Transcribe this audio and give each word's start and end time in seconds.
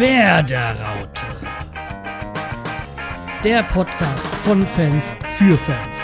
Werderaute. 0.00 1.26
Der 3.44 3.62
Podcast 3.64 4.26
von 4.36 4.66
Fans 4.66 5.14
für 5.36 5.58
Fans. 5.58 5.98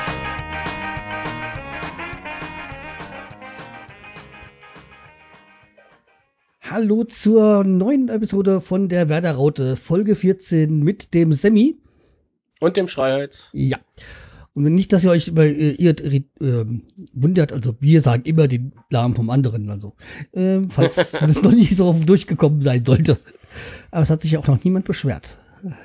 Hallo 6.60 7.04
zur 7.04 7.64
neuen 7.64 8.10
Episode 8.10 8.60
von 8.60 8.90
der 8.90 9.08
Werderaute, 9.08 9.76
Folge 9.76 10.14
14 10.14 10.78
mit 10.82 11.14
dem 11.14 11.32
Semi. 11.32 11.78
Und 12.60 12.76
dem 12.76 12.88
Schreihals. 12.88 13.48
Ja. 13.54 13.78
Und 14.52 14.66
wenn 14.66 14.74
nicht, 14.74 14.92
dass 14.92 15.04
ihr 15.04 15.10
euch 15.10 15.28
über 15.28 15.46
äh, 15.46 15.70
ihr 15.70 15.98
äh, 15.98 16.20
wundert, 17.14 17.50
also 17.50 17.74
wir 17.80 18.02
sagen 18.02 18.24
immer 18.26 18.46
den 18.46 18.72
Namen 18.90 19.14
vom 19.14 19.30
anderen, 19.30 19.70
also 19.70 19.94
äh, 20.32 20.60
falls 20.68 20.96
das 21.20 21.42
noch 21.42 21.52
nicht 21.52 21.74
so 21.74 21.94
durchgekommen 21.94 22.60
sein 22.60 22.84
sollte. 22.84 23.18
Aber 23.90 24.02
es 24.02 24.10
hat 24.10 24.22
sich 24.22 24.36
auch 24.36 24.46
noch 24.46 24.62
niemand 24.64 24.84
beschwert. 24.86 25.36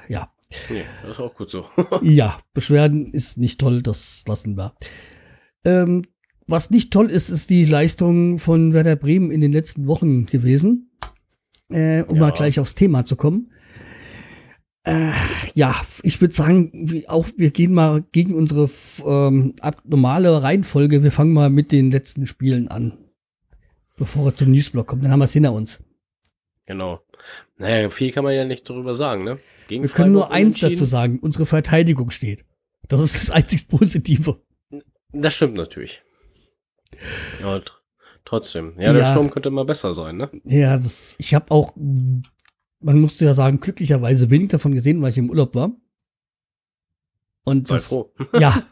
Ja. 0.08 0.32
Nee, 0.70 0.84
das 1.04 1.12
ist 1.12 1.20
auch 1.20 1.34
gut 1.34 1.50
so. 1.50 1.66
ja, 2.02 2.38
Beschwerden 2.54 3.06
ist 3.12 3.38
nicht 3.38 3.60
toll, 3.60 3.82
das 3.82 4.24
lassen 4.28 4.56
wir. 4.58 4.74
Ähm, 5.64 6.04
was 6.48 6.70
nicht 6.72 6.92
toll 6.92 7.10
ist, 7.10 7.30
ist 7.30 7.50
die 7.50 7.64
Leistung 7.66 8.38
von 8.40 8.74
Werder 8.74 8.96
Bremen 8.96 9.32
in 9.32 9.42
den 9.42 9.54
letzten 9.54 9.88
Wochen 9.88 10.26
gewesen. 10.26 10.92
Äh, 11.70 12.02
um 12.04 12.16
Ja. 12.18 12.22
mal 12.24 12.32
gleich 12.32 12.60
aufs 12.60 12.76
Thema 12.76 13.06
zu 13.06 13.16
kommen. 13.16 13.52
Äh, 14.84 15.12
ja, 15.54 15.76
ich 16.02 16.20
würde 16.20 16.34
sagen, 16.34 16.72
wie 16.74 17.08
auch 17.08 17.28
wir 17.38 17.52
gehen 17.52 17.74
mal 17.74 18.04
gegen 18.12 18.34
unsere 18.34 18.70
ähm, 19.06 19.54
normale 19.86 20.42
Reihenfolge. 20.42 21.04
Wir 21.04 21.12
fangen 21.12 21.34
mal 21.34 21.50
mit 21.52 21.72
den 21.72 21.92
letzten 21.92 22.26
Spielen 22.26 22.68
an, 22.68 22.98
bevor 23.96 24.26
wir 24.26 24.36
zum 24.36 24.52
Newsblock 24.52 24.88
kommen. 24.88 25.04
Dann 25.04 25.12
haben 25.12 25.20
wir 25.20 25.26
es 25.26 25.34
hinter 25.34 25.54
uns. 25.54 25.80
Genau. 26.66 27.02
Naja, 27.58 27.90
viel 27.90 28.12
kann 28.12 28.24
man 28.24 28.34
ja 28.34 28.46
nicht 28.46 28.70
darüber 28.70 28.96
sagen, 28.96 29.24
ne? 29.24 29.40
Gegen 29.68 29.84
Wir 29.84 29.90
können 29.90 30.14
nur 30.14 30.24
Freiburg 30.24 30.36
eins 30.38 30.60
dazu 30.60 30.86
sagen: 30.86 31.20
Unsere 31.20 31.46
Verteidigung 31.46 32.10
steht. 32.10 32.46
Das 32.88 33.00
ist 33.00 33.16
das 33.16 33.30
einzig 33.32 33.68
Positive. 33.68 34.42
Das 35.14 35.34
stimmt 35.34 35.56
natürlich. 35.58 36.02
Ja, 37.42 37.60
tr 37.60 37.74
trotzdem. 38.26 38.74
Ja, 38.78 38.94
der 38.94 39.02
Ja. 39.04 39.12
Sturm 39.12 39.30
könnte 39.32 39.50
mal 39.50 39.66
besser 39.66 39.94
sein, 39.94 40.18
ne? 40.18 40.30
Ja, 40.44 40.76
das, 40.78 41.16
ich 41.20 41.34
habe 41.34 41.50
auch, 41.52 41.74
man 41.76 43.00
musste 43.00 43.26
ja 43.26 43.34
sagen, 43.34 43.60
glücklicherweise 43.60 44.30
wenig 44.30 44.50
davon 44.50 44.74
gesehen, 44.74 45.02
weil 45.02 45.12
ich 45.12 45.18
im 45.18 45.30
Urlaub 45.30 45.56
war. 45.56 45.72
Und 47.44 47.68
Sei 47.68 47.76
das, 47.76 47.88
froh. 47.88 48.14
ja. 48.40 48.64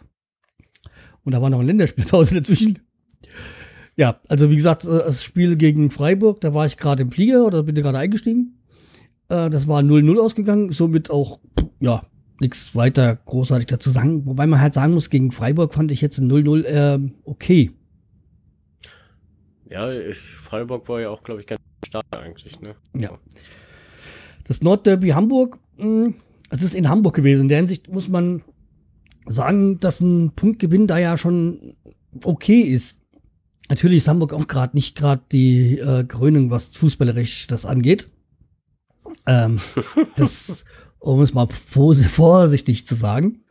Und 1.24 1.34
da 1.34 1.42
war 1.42 1.50
noch 1.50 1.60
eine 1.60 1.68
Länderspielpause 1.68 2.36
dazwischen. 2.36 2.80
Ja, 4.00 4.22
also 4.30 4.50
wie 4.50 4.56
gesagt, 4.56 4.86
äh, 4.86 4.88
das 4.88 5.22
Spiel 5.26 5.58
gegen 5.58 5.92
Freiburg, 5.92 6.40
da 6.40 6.54
war 6.54 6.66
ich 6.66 6.78
gerade 6.78 7.02
im 7.02 7.12
Flieger 7.12 7.46
oder 7.46 7.64
bin 7.64 7.76
gerade 7.76 7.98
eingestiegen. 7.98 8.58
Äh, 9.28 9.50
Das 9.50 9.68
war 9.68 9.82
0-0 9.82 10.18
ausgegangen, 10.18 10.72
somit 10.72 11.12
auch, 11.12 11.42
ja, 11.82 12.04
nichts 12.40 12.74
weiter 12.76 13.18
großartig 13.18 13.68
dazu 13.68 13.90
sagen. 13.90 14.26
Wobei 14.26 14.48
man 14.48 14.62
halt 14.62 14.74
sagen 14.74 14.94
muss, 14.94 15.10
gegen 15.10 15.34
Freiburg 15.34 15.74
fand 15.74 15.92
ich 15.92 16.00
jetzt 16.00 16.18
ein 16.18 16.32
0-0 16.32 16.64
ähm, 16.68 17.16
okay. 17.26 17.72
Ja, 19.70 19.92
ich, 19.92 20.18
Freiburg 20.18 20.88
war 20.88 21.02
ja 21.02 21.10
auch, 21.10 21.22
glaube 21.22 21.42
ich, 21.42 21.48
ganz 21.48 21.60
stark 21.86 22.06
eigentlich, 22.12 22.62
ne? 22.62 22.76
Ja. 22.96 23.20
Das 24.46 24.62
Nordderby 24.64 25.10
Hamburg, 25.10 25.60
mh, 25.76 26.14
es 26.50 26.64
ist 26.64 26.74
in 26.74 26.88
Hamburg 26.88 27.16
gewesen. 27.16 27.42
In 27.42 27.48
der 27.50 27.58
Hinsicht 27.58 27.90
muss 27.90 28.08
man 28.08 28.44
sagen, 29.28 29.82
dass 29.82 30.00
ein 30.00 30.32
Punktgewinn 30.38 30.88
da 30.88 30.98
ja 31.00 31.18
schon 31.18 31.76
okay 32.24 32.62
ist. 32.62 32.99
Natürlich 33.70 33.98
ist 34.00 34.08
Hamburg 34.08 34.34
auch 34.34 34.48
gerade 34.48 34.76
nicht 34.76 34.96
gerade 34.98 35.22
die 35.32 35.78
äh, 35.78 36.04
Krönung, 36.04 36.50
was 36.50 36.70
fußballerisch 36.76 37.48
das 37.48 37.66
angeht. 37.66 38.08
Ähm, 39.26 39.60
das, 40.16 40.66
um 41.00 41.22
es 41.22 41.34
mal 41.34 41.48
vors- 41.48 42.08
vorsichtig 42.08 42.86
zu 42.88 42.96
sagen. 42.96 43.44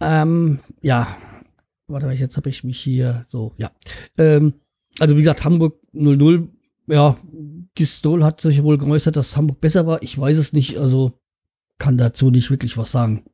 Ähm, 0.00 0.60
ja, 0.82 1.16
warte 1.86 2.06
mal, 2.06 2.14
jetzt 2.14 2.36
habe 2.36 2.48
ich 2.50 2.64
mich 2.64 2.80
hier 2.80 3.24
so, 3.28 3.54
ja. 3.56 3.70
Ähm, 4.18 4.54
also 4.98 5.16
wie 5.16 5.20
gesagt, 5.20 5.44
Hamburg 5.44 5.80
0-0, 5.94 6.48
ja, 6.88 7.16
Gistol 7.74 8.24
hat 8.24 8.40
sich 8.40 8.62
wohl 8.62 8.78
geäußert, 8.78 9.16
dass 9.16 9.36
Hamburg 9.36 9.60
besser 9.60 9.86
war. 9.86 10.02
Ich 10.02 10.18
weiß 10.18 10.38
es 10.38 10.52
nicht, 10.52 10.76
also 10.78 11.18
kann 11.78 11.98
dazu 11.98 12.30
nicht 12.30 12.50
wirklich 12.50 12.76
was 12.76 12.90
sagen. 12.92 13.24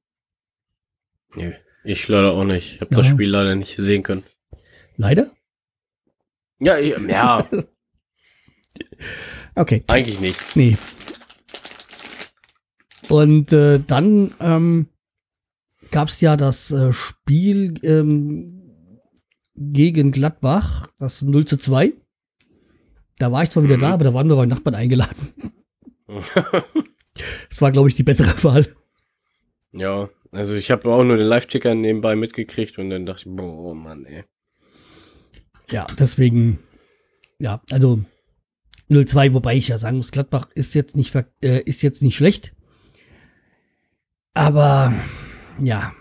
Nee, 1.34 1.54
ich 1.84 2.06
leider 2.08 2.32
auch 2.32 2.44
nicht. 2.44 2.74
Ich 2.74 2.80
habe 2.80 2.94
Ja. 2.94 2.98
das 2.98 3.06
Spiel 3.08 3.30
leider 3.30 3.54
nicht 3.54 3.76
sehen 3.76 4.02
können. 4.02 4.24
Leider? 4.96 5.30
Ja, 6.60 6.78
ja, 6.78 7.46
Okay, 9.54 9.82
eigentlich 9.88 10.20
nicht. 10.20 10.56
nee. 10.56 10.76
Und 13.08 13.52
äh, 13.52 13.80
dann 13.86 14.32
ähm, 14.40 14.86
gab 15.90 16.08
es 16.08 16.20
ja 16.20 16.36
das 16.36 16.70
äh, 16.70 16.92
Spiel 16.92 17.74
ähm, 17.84 18.62
gegen 19.56 20.12
Gladbach, 20.12 20.86
das 20.98 21.22
0 21.22 21.44
zu 21.44 21.56
2. 21.58 21.92
Da 23.18 23.30
war 23.32 23.42
ich 23.42 23.50
zwar 23.50 23.64
wieder 23.64 23.76
Mhm. 23.76 23.80
da, 23.80 23.90
aber 23.94 24.04
da 24.04 24.14
waren 24.14 24.28
wir 24.28 24.36
bei 24.36 24.46
Nachbarn 24.46 24.74
eingeladen. 24.74 25.32
Das 27.50 27.60
war, 27.60 27.70
glaube 27.72 27.90
ich, 27.90 27.94
die 27.94 28.04
bessere 28.04 28.42
Wahl. 28.42 28.74
ja, 29.72 30.08
also 30.30 30.54
ich 30.54 30.70
habe 30.70 30.90
auch 30.90 31.04
nur 31.04 31.18
den 31.18 31.26
Live-Ticker 31.26 31.74
nebenbei 31.74 32.16
mitgekriegt 32.16 32.78
und 32.78 32.88
dann 32.88 33.04
dachte 33.04 33.28
ich, 33.28 33.36
boah, 33.36 33.74
Mann, 33.74 34.06
ey. 34.06 34.24
Ja, 35.72 35.86
deswegen, 35.98 36.58
ja, 37.38 37.62
also 37.70 38.04
0-2, 38.90 39.32
wobei 39.32 39.56
ich 39.56 39.68
ja 39.68 39.78
sagen 39.78 39.96
muss, 39.96 40.10
Gladbach 40.12 40.48
ist 40.54 40.74
jetzt 40.74 40.96
nicht, 40.96 41.14
äh, 41.42 41.62
ist 41.62 41.82
jetzt 41.82 42.02
nicht 42.02 42.16
schlecht. 42.16 42.54
Aber 44.34 44.92
ja, 45.62 45.94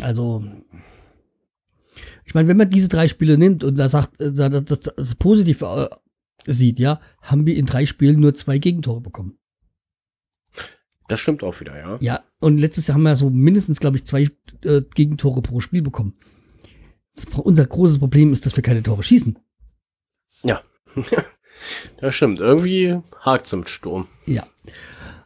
also 0.00 0.44
ich 2.24 2.34
meine, 2.34 2.48
wenn 2.48 2.56
man 2.56 2.70
diese 2.70 2.88
drei 2.88 3.08
Spiele 3.08 3.38
nimmt 3.38 3.64
und 3.64 3.76
da 3.76 3.88
sagt, 3.88 4.20
äh, 4.20 4.32
da- 4.32 4.48
das, 4.48 4.64
das, 4.64 4.94
das 4.96 5.14
positiv 5.14 5.62
äh, 5.62 5.88
sieht, 6.46 6.78
ja, 6.78 7.00
haben 7.22 7.46
wir 7.46 7.56
in 7.56 7.66
drei 7.66 7.86
Spielen 7.86 8.20
nur 8.20 8.34
zwei 8.34 8.58
Gegentore 8.58 9.00
bekommen. 9.00 9.38
Das 11.08 11.20
stimmt 11.20 11.42
auch 11.44 11.60
wieder, 11.60 11.78
ja. 11.78 11.98
Ja, 12.00 12.24
und 12.40 12.58
letztes 12.58 12.88
Jahr 12.88 12.96
haben 12.96 13.04
wir 13.04 13.14
so 13.16 13.30
mindestens, 13.30 13.78
glaube 13.78 13.96
ich, 13.96 14.04
zwei 14.04 14.28
äh, 14.64 14.82
Gegentore 14.94 15.40
pro 15.40 15.60
Spiel 15.60 15.82
bekommen. 15.82 16.14
Das, 17.16 17.24
unser 17.38 17.66
großes 17.66 17.98
Problem 17.98 18.32
ist, 18.32 18.46
dass 18.46 18.54
wir 18.56 18.62
keine 18.62 18.82
Tore 18.82 19.02
schießen. 19.02 19.38
Ja. 20.42 20.62
das 22.00 22.14
stimmt. 22.14 22.40
Irgendwie 22.40 23.00
hakt's 23.20 23.52
im 23.52 23.66
Sturm. 23.66 24.06
Ja. 24.26 24.46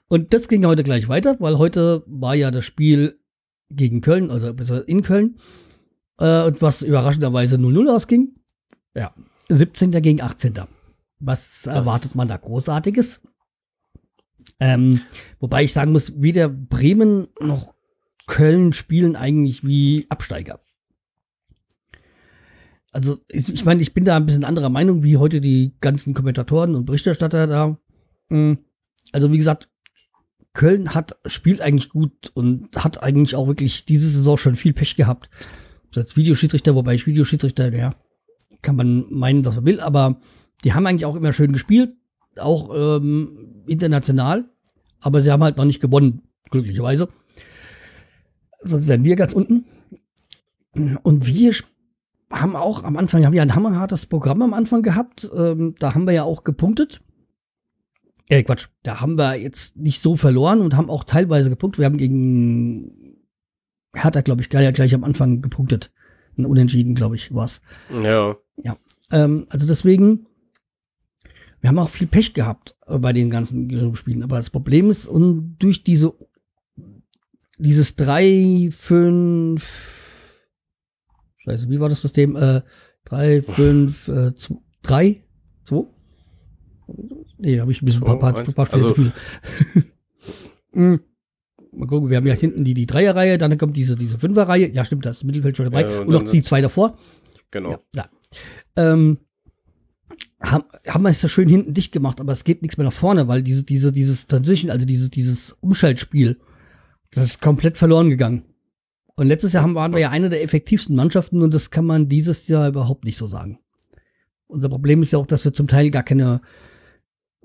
Und 0.08 0.32
das 0.32 0.48
ging 0.48 0.64
heute 0.66 0.82
gleich 0.82 1.08
weiter, 1.08 1.36
weil 1.38 1.58
heute 1.58 2.02
war 2.06 2.34
ja 2.34 2.50
das 2.50 2.64
Spiel 2.64 3.20
gegen 3.70 4.00
Köln, 4.00 4.30
also 4.30 4.52
besser 4.54 4.88
in 4.88 5.02
Köln, 5.02 5.38
äh, 6.18 6.42
und 6.44 6.60
was 6.62 6.82
überraschenderweise 6.82 7.56
0-0 7.56 7.94
ausging. 7.94 8.34
Ja. 8.94 9.14
17. 9.48 9.90
gegen 10.02 10.20
18. 10.20 10.54
Was 11.20 11.66
erwartet 11.66 12.14
man 12.14 12.28
da 12.28 12.36
Großartiges? 12.36 13.20
Ähm, 14.58 15.00
wobei 15.38 15.64
ich 15.64 15.72
sagen 15.72 15.92
muss, 15.92 16.20
weder 16.20 16.48
Bremen 16.48 17.28
noch 17.40 17.74
Köln 18.26 18.72
spielen 18.72 19.16
eigentlich 19.16 19.64
wie 19.64 20.06
Absteiger. 20.08 20.60
Also, 22.92 23.18
ich, 23.28 23.64
meine, 23.64 23.82
ich 23.82 23.94
bin 23.94 24.04
da 24.04 24.16
ein 24.16 24.26
bisschen 24.26 24.44
anderer 24.44 24.68
Meinung, 24.68 25.02
wie 25.04 25.16
heute 25.16 25.40
die 25.40 25.74
ganzen 25.80 26.12
Kommentatoren 26.12 26.74
und 26.74 26.86
Berichterstatter 26.86 27.46
da. 27.46 27.78
Mm. 28.28 28.54
Also, 29.12 29.30
wie 29.30 29.38
gesagt, 29.38 29.68
Köln 30.52 30.94
hat, 30.94 31.16
spielt 31.26 31.60
eigentlich 31.60 31.90
gut 31.90 32.32
und 32.34 32.76
hat 32.76 33.02
eigentlich 33.02 33.36
auch 33.36 33.46
wirklich 33.46 33.84
diese 33.84 34.08
Saison 34.08 34.36
schon 34.36 34.56
viel 34.56 34.72
Pech 34.72 34.96
gehabt. 34.96 35.30
Als 35.94 36.16
Videoschiedsrichter, 36.16 36.74
wobei 36.74 36.94
ich 36.94 37.06
Videoschiedsrichter, 37.06 37.72
ja, 37.72 37.94
kann 38.62 38.76
man 38.76 39.06
meinen, 39.10 39.44
was 39.44 39.56
man 39.56 39.66
will, 39.66 39.80
aber 39.80 40.20
die 40.64 40.72
haben 40.72 40.86
eigentlich 40.86 41.04
auch 41.04 41.16
immer 41.16 41.32
schön 41.32 41.52
gespielt, 41.52 41.94
auch 42.36 42.74
ähm, 42.74 43.62
international, 43.66 44.50
aber 45.00 45.22
sie 45.22 45.30
haben 45.30 45.42
halt 45.42 45.56
noch 45.56 45.64
nicht 45.64 45.80
gewonnen, 45.80 46.22
glücklicherweise. 46.50 47.08
Sonst 48.62 48.88
wären 48.88 49.04
wir 49.04 49.16
ganz 49.16 49.32
unten. 49.32 49.64
Und 51.02 51.26
wir 51.26 51.50
sp- 51.54 51.70
haben 52.30 52.56
auch 52.56 52.84
am 52.84 52.96
Anfang, 52.96 53.24
haben 53.26 53.34
ja 53.34 53.42
ein 53.42 53.54
hammerhartes 53.54 54.06
Programm 54.06 54.42
am 54.42 54.54
Anfang 54.54 54.82
gehabt. 54.82 55.28
Ähm, 55.34 55.74
da 55.78 55.94
haben 55.94 56.06
wir 56.06 56.14
ja 56.14 56.22
auch 56.22 56.44
gepunktet. 56.44 57.02
Äh, 58.28 58.44
Quatsch, 58.44 58.68
da 58.84 59.00
haben 59.00 59.18
wir 59.18 59.36
jetzt 59.36 59.76
nicht 59.76 60.00
so 60.00 60.16
verloren 60.16 60.60
und 60.60 60.76
haben 60.76 60.88
auch 60.88 61.02
teilweise 61.02 61.50
gepunktet. 61.50 61.80
Wir 61.80 61.86
haben 61.86 61.98
gegen 61.98 63.16
Hertha, 63.92 64.20
glaube 64.20 64.40
ich, 64.40 64.48
gleich, 64.48 64.72
gleich 64.72 64.94
am 64.94 65.02
Anfang 65.02 65.42
gepunktet. 65.42 65.90
Ein 66.38 66.46
Unentschieden, 66.46 66.94
glaube 66.94 67.16
ich, 67.16 67.34
war's. 67.34 67.60
Ja. 68.62 68.76
Ähm, 69.10 69.46
also 69.48 69.66
deswegen, 69.66 70.26
wir 71.60 71.68
haben 71.68 71.78
auch 71.80 71.88
viel 71.88 72.06
Pech 72.06 72.32
gehabt 72.34 72.76
äh, 72.86 72.98
bei 72.98 73.12
den 73.12 73.30
ganzen 73.30 73.96
Spielen. 73.96 74.22
Aber 74.22 74.36
das 74.36 74.50
Problem 74.50 74.90
ist, 74.90 75.08
und 75.08 75.56
durch 75.58 75.82
diese, 75.82 76.14
dieses 77.58 77.96
3, 77.96 78.68
5, 78.70 80.09
Scheiße, 81.40 81.68
wie 81.68 81.80
war 81.80 81.88
das 81.88 82.02
System? 82.02 82.36
Äh, 82.36 82.62
3, 83.04 83.42
5, 83.42 84.08
äh, 84.08 84.32
3, 84.82 85.24
2? 85.64 85.84
Nee, 87.38 87.60
habe 87.60 87.72
ich 87.72 87.80
ein 87.80 87.84
bisschen 87.86 88.02
ein 88.02 88.18
paar, 88.18 88.32
paar, 88.32 88.44
paar 88.44 88.66
Spiele 88.66 88.82
also- 88.82 88.88
zu 88.88 88.94
viele. 88.94 89.12
Hm. 90.72 91.00
Mal 91.72 91.86
gucken, 91.86 92.10
wir 92.10 92.16
haben 92.16 92.26
ja 92.28 92.34
hinten 92.34 92.62
die, 92.64 92.74
die 92.74 92.86
Dreierreihe, 92.86 93.38
dann 93.38 93.58
kommt 93.58 93.76
diese, 93.76 93.96
diese 93.96 94.20
Fünferreihe. 94.20 94.70
Ja, 94.72 94.84
stimmt, 94.84 95.04
da 95.04 95.10
ist 95.10 95.18
das 95.18 95.24
Mittelfeld 95.24 95.56
schon 95.56 95.66
dabei. 95.66 95.82
Ja, 95.82 96.00
und 96.00 96.06
und 96.06 96.12
noch 96.12 96.22
die 96.22 96.42
zwei 96.42 96.60
davor. 96.60 96.96
Genau. 97.50 97.70
Ja, 97.70 97.78
ja. 97.96 98.08
Ähm, 98.76 99.18
haben, 100.40 100.64
haben 100.86 101.02
wir 101.02 101.10
es 101.10 101.22
ja 101.22 101.28
schön 101.28 101.48
hinten 101.48 101.74
dicht 101.74 101.90
gemacht, 101.92 102.20
aber 102.20 102.32
es 102.32 102.44
geht 102.44 102.62
nichts 102.62 102.76
mehr 102.76 102.84
nach 102.84 102.92
vorne, 102.92 103.26
weil 103.28 103.42
diese, 103.42 103.64
diese, 103.64 103.90
dieses 103.90 104.26
Transition, 104.26 104.70
also 104.70 104.86
dieses, 104.86 105.10
dieses 105.10 105.52
Umschaltspiel, 105.60 106.38
das 107.10 107.24
ist 107.24 107.42
komplett 107.42 107.78
verloren 107.78 108.10
gegangen. 108.10 108.44
Und 109.20 109.26
letztes 109.26 109.52
Jahr 109.52 109.64
haben, 109.64 109.74
waren 109.74 109.92
wir 109.92 110.00
ja 110.00 110.08
eine 110.08 110.30
der 110.30 110.42
effektivsten 110.42 110.96
Mannschaften 110.96 111.42
und 111.42 111.52
das 111.52 111.68
kann 111.68 111.84
man 111.84 112.08
dieses 112.08 112.48
Jahr 112.48 112.66
überhaupt 112.68 113.04
nicht 113.04 113.18
so 113.18 113.26
sagen. 113.26 113.58
Unser 114.46 114.70
Problem 114.70 115.02
ist 115.02 115.12
ja 115.12 115.18
auch, 115.18 115.26
dass 115.26 115.44
wir 115.44 115.52
zum 115.52 115.68
Teil 115.68 115.90
gar 115.90 116.02
keine 116.02 116.40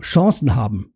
Chancen 0.01 0.55
haben. 0.55 0.93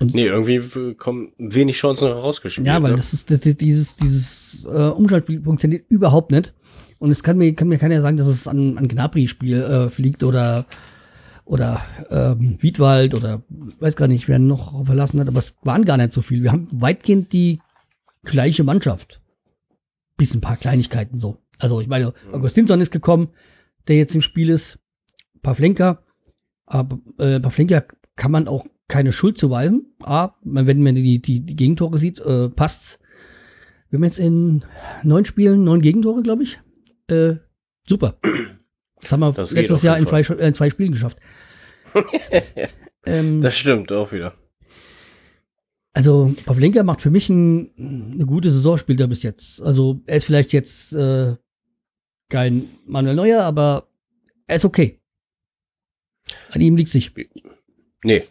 Nee, 0.00 0.24
irgendwie 0.24 0.94
kommen 0.94 1.34
wenig 1.36 1.76
Chancen 1.76 2.08
herausgespielt. 2.08 2.66
Ja, 2.66 2.82
weil 2.82 2.92
ne? 2.92 2.96
das 2.96 3.12
ist 3.12 3.30
das, 3.30 3.40
dieses 3.40 3.94
dieses 3.96 4.64
äh, 4.64 4.88
Umschaltspiel 4.88 5.42
funktioniert 5.42 5.84
überhaupt 5.90 6.30
nicht. 6.30 6.54
Und 6.98 7.10
es 7.10 7.22
kann 7.22 7.36
mir 7.36 7.54
kann 7.54 7.68
mir 7.68 7.76
keiner 7.76 8.00
sagen, 8.00 8.16
dass 8.16 8.26
es 8.26 8.48
an 8.48 8.78
an 8.78 8.88
Gnabry-Spiel 8.88 9.60
äh, 9.60 9.90
fliegt 9.90 10.24
oder 10.24 10.64
oder 11.44 11.82
ähm, 12.08 12.56
Wiedwald 12.58 13.14
oder 13.14 13.42
weiß 13.80 13.96
gar 13.96 14.08
nicht, 14.08 14.28
wer 14.28 14.38
noch 14.38 14.86
verlassen 14.86 15.20
hat, 15.20 15.28
aber 15.28 15.40
es 15.40 15.56
waren 15.62 15.84
gar 15.84 15.98
nicht 15.98 16.14
so 16.14 16.22
viel. 16.22 16.42
Wir 16.42 16.52
haben 16.52 16.68
weitgehend 16.70 17.34
die 17.34 17.58
gleiche 18.24 18.64
Mannschaft. 18.64 19.20
Bis 20.16 20.34
ein 20.34 20.40
paar 20.40 20.56
Kleinigkeiten 20.56 21.18
so. 21.18 21.38
Also 21.58 21.80
ich 21.80 21.88
meine, 21.88 22.12
Augustinsson 22.32 22.80
ist 22.80 22.90
gekommen, 22.90 23.30
der 23.88 23.96
jetzt 23.96 24.14
im 24.14 24.20
Spiel 24.20 24.50
ist. 24.50 24.78
Pavlenka. 25.42 26.02
Aber 26.66 26.98
äh, 27.18 27.40
Pavlenka 27.40 27.84
kann 28.16 28.30
man 28.30 28.48
auch 28.48 28.66
keine 28.88 29.12
Schuld 29.12 29.38
zuweisen. 29.38 29.94
A, 30.02 30.34
wenn 30.42 30.82
man 30.82 30.94
die, 30.94 31.20
die, 31.22 31.40
die 31.40 31.56
Gegentore 31.56 31.98
sieht, 31.98 32.20
äh, 32.20 32.48
passt's. 32.48 32.98
Wir 33.88 33.98
haben 33.98 34.04
jetzt 34.04 34.18
in 34.18 34.64
neun 35.02 35.24
Spielen 35.24 35.64
neun 35.64 35.80
Gegentore, 35.80 36.22
glaube 36.22 36.42
ich. 36.42 36.60
Äh, 37.08 37.36
super. 37.86 38.18
Das 39.00 39.12
haben 39.12 39.20
wir 39.20 39.32
Das 39.32 39.52
letztes 39.52 39.82
Jahr 39.82 39.98
in 39.98 40.06
zwei, 40.06 40.20
äh, 40.20 40.48
in 40.48 40.54
zwei 40.54 40.70
Spielen 40.70 40.92
geschafft. 40.92 41.18
ähm, 43.06 43.40
Das 43.40 43.56
stimmt 43.56 43.90
auch 43.92 44.12
wieder. 44.12 44.34
Also 45.92 46.34
Pavlenka 46.46 46.82
macht 46.82 47.00
für 47.00 47.10
mich 47.10 47.28
ein, 47.28 47.70
eine 48.14 48.26
gute 48.26 48.50
Saison, 48.50 48.76
spielt 48.78 49.00
er 49.00 49.08
bis 49.08 49.22
jetzt. 49.22 49.60
Also 49.62 50.00
er 50.06 50.16
ist 50.16 50.24
vielleicht 50.24 50.52
jetzt 50.52 50.92
äh, 50.92 51.36
kein 52.28 52.68
Manuel 52.86 53.16
Neuer, 53.16 53.42
aber 53.42 53.88
er 54.46 54.56
ist 54.56 54.64
okay. 54.64 55.00
An 56.52 56.60
ihm 56.60 56.76
liegt 56.76 56.90
sich. 56.90 57.12
Nee. 58.04 58.22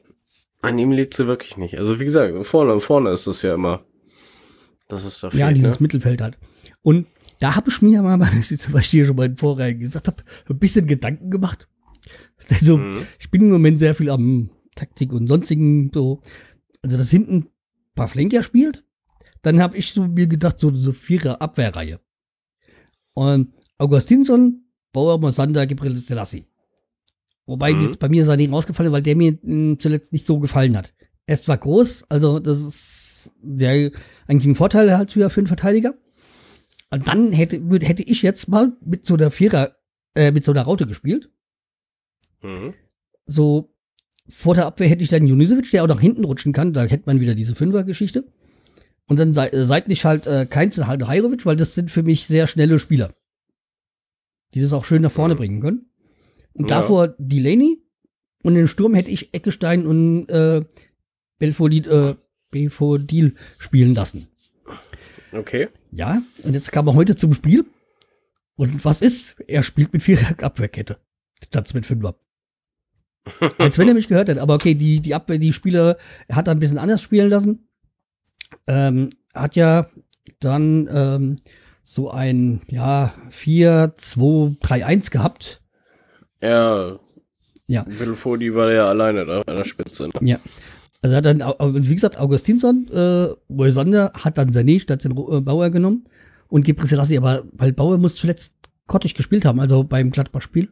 An 0.62 0.78
ihm 0.80 0.92
liegt 0.92 1.14
sie 1.14 1.28
wirklich 1.28 1.58
nicht. 1.58 1.78
Also 1.78 2.00
wie 2.00 2.06
gesagt, 2.06 2.46
vorne, 2.46 2.80
vorne 2.80 3.12
ist 3.12 3.28
es 3.28 3.42
ja 3.42 3.54
immer. 3.56 3.84
Das 4.88 5.04
ist 5.06 5.22
da 5.24 5.30
Ja, 5.30 5.48
fehlt, 5.48 5.58
dieses 5.58 5.80
ne? 5.80 5.84
Mittelfeld 5.84 6.22
halt. 6.22 6.38
Und 6.82 7.08
da 7.40 7.56
habe 7.56 7.70
ich 7.70 7.82
mir 7.82 8.02
mal, 8.02 8.20
was 8.20 8.52
ich 8.52 8.90
hier 8.90 9.06
schon 9.06 9.16
mal 9.16 9.26
in 9.28 9.38
Vorreihen 9.38 9.80
gesagt 9.80 10.08
habe, 10.08 10.24
ein 10.50 10.60
bisschen 10.60 10.88
Gedanken 10.88 11.30
gemacht. 11.30 11.68
Also, 12.50 12.78
Mhm. 12.78 13.06
ich 13.20 13.30
bin 13.30 13.42
im 13.44 13.50
Moment 13.52 13.80
sehr 13.80 13.94
viel 13.94 14.10
am 14.10 14.50
Taktik 14.74 15.12
und 15.14 15.28
sonstigen 15.28 15.92
so. 15.94 16.24
Also, 16.82 16.98
dass 16.98 17.10
hinten 17.10 17.50
Pavlenka 17.96 18.44
spielt, 18.44 18.86
dann 19.42 19.62
habe 19.62 19.78
ich 19.78 19.92
so 19.92 20.08
mir 20.08 20.28
gedacht, 20.28 20.60
so 20.60 20.74
so 20.74 20.94
vierer 20.94 21.42
Abwehrreihe. 21.42 22.00
Und 23.14 23.54
Augustinsson, 23.78 24.64
Bauer, 24.92 25.20
Mosander, 25.20 25.68
Gabriel 25.68 25.96
Selassie. 25.96 26.46
Wobei 27.46 27.74
Mhm. 27.74 27.82
jetzt 27.82 28.00
bei 28.00 28.10
mir 28.10 28.26
Sané 28.26 28.50
rausgefallen, 28.50 28.92
weil 28.92 29.02
der 29.02 29.16
mir 29.16 29.38
mh, 29.42 29.78
zuletzt 29.80 30.14
nicht 30.14 30.26
so 30.26 30.40
gefallen 30.40 30.78
hat. 30.78 30.94
Er 31.26 31.34
ist 31.34 31.46
zwar 31.46 31.58
groß, 31.58 32.06
also 32.10 32.40
das 32.40 32.60
ist 32.60 33.32
der 33.42 33.92
eigentlich 34.28 34.48
ein 34.48 34.56
Vorteil 34.56 34.96
halt 34.98 35.12
für, 35.12 35.30
für 35.30 35.42
einen 35.42 35.48
Verteidiger. 35.48 35.96
Und 36.92 37.08
dann 37.08 37.32
hätte, 37.34 37.62
hätte 37.82 38.04
ich 38.04 38.22
jetzt 38.22 38.48
mal 38.48 38.74
mit 38.84 39.06
so 39.06 39.16
einer 39.16 39.30
Vierer, 39.32 39.76
äh, 40.16 40.32
mit 40.32 40.46
so 40.46 40.52
einer 40.52 40.64
Raute 40.64 40.88
gespielt. 40.88 41.30
Mhm. 42.42 42.74
So 43.26 43.76
vor 44.30 44.56
der 44.56 44.66
Abwehr 44.66 44.88
hätte 44.88 45.04
ich 45.04 45.10
dann 45.10 45.28
Junisovic, 45.28 45.70
der 45.72 45.84
auch 45.84 45.88
nach 45.88 46.00
hinten 46.02 46.24
rutschen 46.24 46.54
kann. 46.54 46.74
Da 46.74 46.84
hätte 46.84 47.04
man 47.06 47.20
wieder 47.20 47.36
diese 47.36 47.56
Fünfer-Geschichte. 47.56 48.26
Und 49.08 49.18
dann 49.20 49.34
sei, 49.34 49.48
äh, 49.50 49.66
seitlich 49.66 50.06
halt 50.06 50.28
äh, 50.28 50.46
Keins 50.48 50.78
und 50.78 50.88
halt 50.88 51.06
Hajrovic, 51.08 51.46
weil 51.46 51.56
das 51.56 51.74
sind 51.76 51.90
für 51.90 52.04
mich 52.04 52.26
sehr 52.28 52.46
schnelle 52.48 52.78
Spieler. 52.80 53.14
Die 54.54 54.62
das 54.62 54.74
auch 54.74 54.86
schön 54.86 55.02
nach 55.02 55.12
vorne 55.12 55.34
Mhm. 55.34 55.38
bringen 55.38 55.62
können. 55.62 55.86
Und 56.54 56.70
Ja. 56.70 56.80
davor 56.82 57.16
Delaney. 57.18 57.82
Und 58.44 58.54
in 58.54 58.60
den 58.60 58.68
Sturm 58.68 58.94
hätte 58.94 59.12
ich 59.12 59.34
Eckestein 59.34 59.86
und 59.86 60.28
äh, 60.30 60.64
Belfodil, 61.40 61.88
äh, 61.88 62.16
Belfodil 62.52 63.36
spielen 63.58 63.94
lassen. 63.94 64.28
Okay. 65.34 65.68
Ja, 65.92 66.22
und 66.44 66.54
jetzt 66.54 66.72
kam 66.72 66.88
er 66.88 66.94
heute 66.96 67.16
zum 67.16 67.34
Spiel. 67.34 67.66
Und 68.56 68.84
was 68.86 69.02
ist? 69.02 69.36
Er 69.48 69.64
spielt 69.64 69.94
mit 69.94 70.04
vierer 70.04 70.42
Abwehrkette. 70.44 70.98
Statt 71.44 71.74
mit 71.74 71.86
Fünfer. 71.86 72.16
Als 73.58 73.78
wenn 73.78 73.88
er 73.88 73.94
mich 73.94 74.08
gehört 74.08 74.30
hätte. 74.30 74.42
Aber 74.42 74.56
okay, 74.56 74.76
die, 74.76 75.02
die 75.02 75.16
Abwehr, 75.16 75.38
die 75.38 75.54
Spieler, 75.54 75.98
er 76.28 76.36
hat 76.36 76.48
er 76.48 76.52
ein 76.52 76.60
bisschen 76.60 76.78
anders 76.78 77.02
spielen 77.02 77.30
lassen. 77.30 77.68
Ähm, 78.68 79.10
hat 79.34 79.56
ja 79.56 79.90
dann 80.40 80.90
ähm, 80.92 81.38
so 81.84 82.10
ein, 82.12 82.62
ja, 82.68 83.14
4, 83.30 83.94
2, 83.96 84.58
3, 84.62 84.86
1 84.86 85.12
gehabt. 85.12 85.62
Ja. 86.42 87.00
Ja. 87.68 87.84
Belfodi 87.84 88.54
war 88.56 88.72
ja 88.72 88.88
alleine 88.90 89.26
da 89.26 89.42
an 89.42 89.56
der 89.56 89.64
Spitze. 89.64 90.08
Ne? 90.08 90.14
Ja. 90.22 90.40
Also 91.02 91.16
hat 91.16 91.26
dann, 91.26 91.42
wie 91.42 91.96
gesagt, 91.96 92.20
Augustinsson, 92.20 92.88
äh, 92.92 93.28
Moisander 93.48 94.12
hat 94.16 94.38
dann 94.38 94.52
Sané 94.52 94.80
statt 94.80 95.04
den 95.04 95.12
äh, 95.12 95.40
Bauer 95.40 95.70
genommen 95.70 96.06
und 96.50 96.66
Gebre 96.66 96.88
Selassie, 96.88 97.18
aber 97.18 97.44
weil 97.54 97.72
Bauer 97.72 97.98
muss 97.98 98.16
zuletzt 98.16 98.54
grottig 98.88 99.16
gespielt 99.16 99.46
haben, 99.46 99.60
also 99.60 99.84
beim 99.84 100.12
Gladbach-Spiel. 100.12 100.70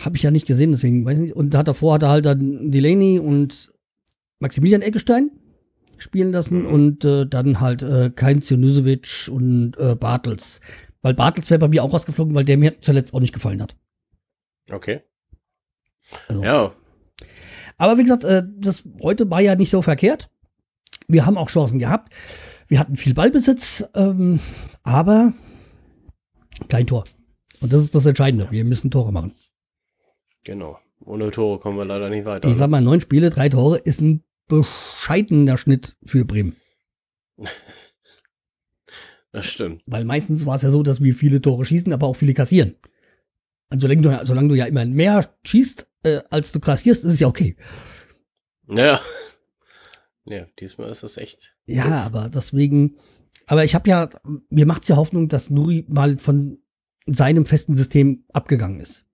Habe 0.00 0.16
ich 0.16 0.22
ja 0.22 0.30
nicht 0.30 0.46
gesehen, 0.46 0.72
deswegen 0.72 1.04
weiß 1.04 1.18
ich 1.18 1.22
nicht. 1.22 1.36
Und 1.36 1.54
hat 1.54 1.68
davor 1.68 1.94
hat 1.94 2.02
er 2.02 2.10
halt 2.10 2.26
dann 2.26 2.70
Delaney 2.70 3.18
und 3.18 3.72
Maximilian 4.40 4.82
Eggestein 4.82 5.30
spielen 5.98 6.32
lassen 6.32 6.62
Mhm. 6.62 6.66
und 6.66 7.04
äh, 7.04 7.26
dann 7.26 7.60
halt 7.60 7.82
äh, 7.82 8.10
Kein 8.14 8.42
Zionusovic 8.42 9.28
und 9.32 9.76
äh, 9.78 9.94
Bartels. 9.94 10.60
Weil 11.00 11.14
Bartels 11.14 11.48
wäre 11.50 11.58
bei 11.60 11.68
mir 11.68 11.82
auch 11.82 11.92
rausgeflogen, 11.92 12.34
weil 12.34 12.44
der 12.44 12.58
mir 12.58 12.80
zuletzt 12.82 13.14
auch 13.14 13.20
nicht 13.20 13.32
gefallen 13.32 13.62
hat. 13.62 13.76
Okay. 14.70 15.00
Also- 16.28 16.42
Ja. 16.42 16.72
Aber 17.78 17.96
wie 17.98 18.02
gesagt, 18.02 18.24
äh, 18.24 18.42
das 18.58 18.84
heute 19.02 19.30
war 19.30 19.40
ja 19.40 19.54
nicht 19.54 19.70
so 19.70 19.80
verkehrt. 19.82 20.28
Wir 21.08 21.24
haben 21.24 21.38
auch 21.38 21.48
Chancen 21.48 21.78
gehabt. 21.78 22.12
Wir 22.68 22.78
hatten 22.80 22.96
viel 22.96 23.14
Ballbesitz, 23.14 23.84
ähm, 23.94 24.40
aber 24.82 25.32
kein 26.68 26.86
Tor. 26.86 27.04
Und 27.60 27.72
das 27.72 27.82
ist 27.84 27.94
das 27.94 28.04
Entscheidende. 28.06 28.48
Wir 28.50 28.64
müssen 28.64 28.90
Tore 28.90 29.12
machen. 29.12 29.32
Genau. 30.46 30.78
Ohne 31.04 31.32
Tore 31.32 31.58
kommen 31.58 31.76
wir 31.76 31.84
leider 31.84 32.08
nicht 32.08 32.24
weiter. 32.24 32.46
ne? 32.46 32.52
Ich 32.52 32.58
sag 32.58 32.70
mal, 32.70 32.80
neun 32.80 33.00
Spiele, 33.00 33.30
drei 33.30 33.48
Tore 33.48 33.78
ist 33.78 34.00
ein 34.00 34.22
bescheidener 34.46 35.58
Schnitt 35.58 35.96
für 36.04 36.24
Bremen. 36.24 36.56
Das 39.32 39.48
stimmt. 39.48 39.82
Weil 39.84 40.06
meistens 40.06 40.46
war 40.46 40.56
es 40.56 40.62
ja 40.62 40.70
so, 40.70 40.82
dass 40.82 41.02
wir 41.02 41.12
viele 41.12 41.42
Tore 41.42 41.66
schießen, 41.66 41.92
aber 41.92 42.06
auch 42.06 42.16
viele 42.16 42.32
kassieren. 42.32 42.76
Und 43.70 43.80
solange 43.80 44.00
du, 44.00 44.18
solange 44.26 44.48
du 44.48 44.54
ja 44.54 44.64
immer 44.64 44.86
mehr 44.86 45.22
schießt, 45.44 45.86
äh, 46.04 46.20
als 46.30 46.52
du 46.52 46.60
kassierst, 46.60 47.04
ist 47.04 47.12
es 47.12 47.20
ja 47.20 47.26
okay. 47.26 47.54
Ja. 48.66 48.98
Ja, 50.24 50.46
diesmal 50.58 50.88
ist 50.88 51.02
das 51.02 51.18
echt. 51.18 51.54
Ja, 51.66 52.02
aber 52.02 52.30
deswegen, 52.30 52.96
aber 53.46 53.62
ich 53.62 53.74
habe 53.74 53.90
ja, 53.90 54.08
mir 54.48 54.64
macht's 54.64 54.88
ja 54.88 54.96
Hoffnung, 54.96 55.28
dass 55.28 55.50
Nuri 55.50 55.84
mal 55.86 56.16
von 56.16 56.58
seinem 57.04 57.44
festen 57.44 57.76
System 57.76 58.24
abgegangen 58.32 58.80
ist. 58.80 59.05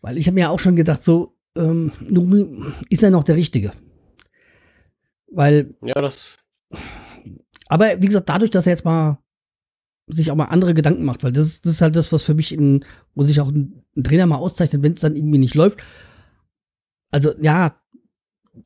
Weil 0.00 0.18
ich 0.18 0.26
habe 0.26 0.34
mir 0.34 0.50
auch 0.50 0.60
schon 0.60 0.76
gedacht, 0.76 1.02
so, 1.02 1.36
ähm, 1.56 1.92
Nuri 2.08 2.46
ist 2.88 3.02
er 3.02 3.10
noch 3.10 3.24
der 3.24 3.36
Richtige. 3.36 3.72
Weil, 5.30 5.74
Ja, 5.82 6.00
das. 6.00 6.36
aber 7.68 8.00
wie 8.00 8.06
gesagt, 8.06 8.28
dadurch, 8.28 8.50
dass 8.50 8.66
er 8.66 8.72
jetzt 8.72 8.84
mal 8.84 9.18
sich 10.06 10.30
auch 10.30 10.36
mal 10.36 10.46
andere 10.46 10.72
Gedanken 10.72 11.04
macht, 11.04 11.22
weil 11.22 11.32
das 11.32 11.46
ist, 11.46 11.66
das 11.66 11.74
ist 11.74 11.80
halt 11.82 11.96
das, 11.96 12.12
was 12.12 12.22
für 12.22 12.34
mich 12.34 12.52
in, 12.52 12.84
wo 13.14 13.22
sich 13.24 13.40
auch 13.40 13.48
ein, 13.48 13.84
ein 13.96 14.04
Trainer 14.04 14.26
mal 14.26 14.36
auszeichnet, 14.36 14.82
wenn 14.82 14.92
es 14.92 15.00
dann 15.00 15.16
irgendwie 15.16 15.38
nicht 15.38 15.54
läuft. 15.54 15.82
Also, 17.10 17.34
ja, 17.40 17.76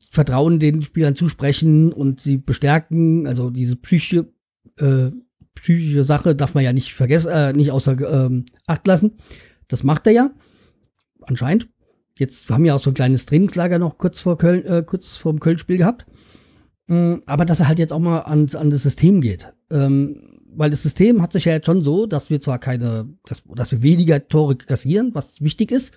Vertrauen 0.09 0.59
den 0.59 0.81
Spielern 0.81 1.15
zusprechen 1.15 1.91
und 1.91 2.19
sie 2.19 2.37
bestärken, 2.37 3.27
also 3.27 3.49
diese 3.49 3.75
Psyche, 3.75 4.31
äh, 4.77 5.11
psychische 5.55 6.03
Sache 6.03 6.35
darf 6.35 6.55
man 6.55 6.63
ja 6.63 6.73
nicht 6.73 6.93
vergessen, 6.93 7.29
äh, 7.29 7.53
nicht 7.53 7.71
außer 7.71 8.25
ähm, 8.25 8.45
Acht 8.65 8.87
lassen. 8.87 9.17
Das 9.67 9.83
macht 9.83 10.07
er 10.07 10.13
ja, 10.13 10.31
anscheinend. 11.29 11.69
Jetzt 12.17 12.49
haben 12.49 12.63
wir 12.63 12.69
ja 12.69 12.75
auch 12.75 12.83
so 12.83 12.91
ein 12.91 12.95
kleines 12.95 13.25
Trainingslager 13.25 13.79
noch 13.79 13.97
kurz 13.97 14.19
vor 14.19 14.37
Köln, 14.37 14.65
äh, 14.65 14.83
kurz 14.85 15.17
vor 15.17 15.33
dem 15.33 15.39
Köln-Spiel 15.39 15.77
gehabt. 15.77 16.05
Mm, 16.87 17.15
Aber 17.25 17.45
dass 17.45 17.59
er 17.59 17.67
halt 17.67 17.79
jetzt 17.79 17.93
auch 17.93 17.99
mal 17.99 18.21
ans, 18.21 18.55
an 18.55 18.69
das 18.69 18.83
System 18.83 19.21
geht. 19.21 19.51
Ähm, 19.71 20.39
weil 20.55 20.69
das 20.69 20.83
System 20.83 21.21
hat 21.21 21.33
sich 21.33 21.45
ja 21.45 21.53
jetzt 21.53 21.65
schon 21.65 21.81
so, 21.81 22.05
dass 22.05 22.29
wir 22.29 22.39
zwar 22.39 22.59
keine, 22.59 23.09
dass, 23.25 23.41
dass 23.55 23.71
wir 23.71 23.81
weniger 23.81 24.27
Tore 24.27 24.55
kassieren, 24.55 25.15
was 25.15 25.41
wichtig 25.41 25.71
ist, 25.71 25.93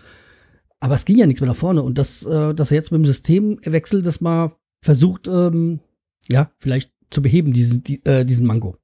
Aber 0.81 0.95
es 0.95 1.05
ging 1.05 1.19
ja 1.19 1.27
nichts 1.27 1.41
mehr 1.41 1.49
nach 1.49 1.57
vorne. 1.57 1.83
Und 1.83 1.99
das, 1.99 2.25
äh, 2.25 2.55
dass 2.55 2.71
er 2.71 2.77
jetzt 2.77 2.93
mit 2.93 3.01
dem 3.01 3.07
Systemwechsel 3.07 4.03
das 4.03 4.21
mal 4.21 4.53
versucht, 4.83 5.27
ähm, 5.29 5.81
ja, 6.29 6.51
vielleicht 6.59 6.93
zu 7.11 7.23
beheben, 7.23 7.53
diesen, 7.53 7.83
die, 7.83 8.05
äh, 8.05 8.25
diesen 8.25 8.47
Manko. 8.47 8.77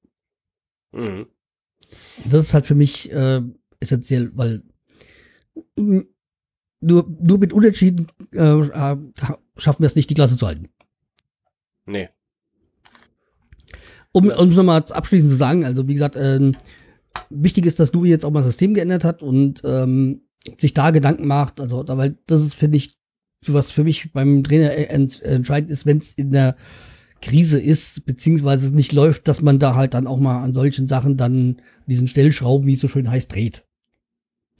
Mhm. 0.93 1.27
Das 2.29 2.45
ist 2.45 2.55
halt 2.55 2.67
für 2.67 2.75
mich 2.75 3.13
äh, 3.13 3.43
essentiell, 3.81 4.31
weil 4.35 4.63
nur, 6.83 7.09
nur 7.21 7.39
mit 7.39 7.53
Unentschieden 7.53 8.09
äh, 8.35 8.39
äh, 8.39 8.97
schaffen 9.57 9.83
wir 9.83 9.87
es 9.87 9.97
nicht, 9.97 10.11
die 10.11 10.15
Klasse 10.15 10.37
zu 10.37 10.47
halten. 10.47 10.69
Nee. 11.87 12.09
Um 14.13 14.29
um 14.29 14.51
es 14.51 14.57
nochmal 14.57 14.85
abschließend 14.91 15.31
zu 15.31 15.37
sagen, 15.37 15.65
also 15.65 15.89
wie 15.89 15.95
gesagt, 15.95 16.17
ähm, 16.17 16.53
wichtig 17.31 17.67
ist, 17.67 17.81
dass 17.81 17.93
Nuri 17.93 18.11
jetzt 18.11 18.25
auch 18.25 18.31
mal 18.31 18.41
das 18.41 18.49
System 18.49 18.75
geändert 18.75 19.05
hat 19.05 19.23
und 19.23 19.63
ähm, 19.65 20.23
sich 20.59 20.75
da 20.75 20.91
Gedanken 20.91 21.27
macht. 21.27 21.61
Also, 21.61 21.85
weil 21.87 22.19
das 22.27 22.43
ist, 22.43 22.55
finde 22.55 22.77
ich, 22.77 22.93
was 23.47 23.71
für 23.71 23.85
mich 23.85 24.13
beim 24.13 24.45
Trainer 24.45 24.73
äh, 24.73 24.85
ent, 24.85 25.23
entscheidend 25.23 25.71
ist, 25.71 25.87
wenn 25.87 25.99
es 25.99 26.13
in 26.13 26.33
der 26.33 26.57
Krise 27.21 27.61
ist, 27.61 28.05
beziehungsweise 28.05 28.67
es 28.67 28.73
nicht 28.73 28.93
läuft, 28.93 29.29
dass 29.29 29.41
man 29.41 29.59
da 29.59 29.75
halt 29.75 29.95
dann 29.95 30.07
auch 30.07 30.19
mal 30.19 30.43
an 30.43 30.55
solchen 30.55 30.89
Sachen 30.89 31.17
dann 31.17 31.63
diesen 31.87 32.09
Stellschrauben, 32.09 32.67
wie 32.67 32.75
es 32.75 32.81
so 32.81 32.89
schön 32.89 33.11
heißt, 33.11 33.33
dreht. 33.33 33.65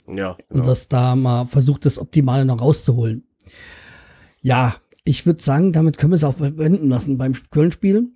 Ja. 0.07 0.31
und 0.31 0.39
Genau. 0.49 0.63
das 0.65 0.87
da 0.87 1.15
mal 1.15 1.45
versucht, 1.45 1.85
das 1.85 1.99
Optimale 1.99 2.45
noch 2.45 2.61
rauszuholen. 2.61 3.23
Ja, 4.41 4.75
ich 5.05 5.25
würde 5.25 5.41
sagen, 5.41 5.71
damit 5.71 5.97
können 5.97 6.11
wir 6.11 6.15
es 6.17 6.23
auch 6.23 6.35
bewenden 6.35 6.89
lassen 6.89 7.17
beim 7.17 7.33
Köln-Spiel. 7.51 8.09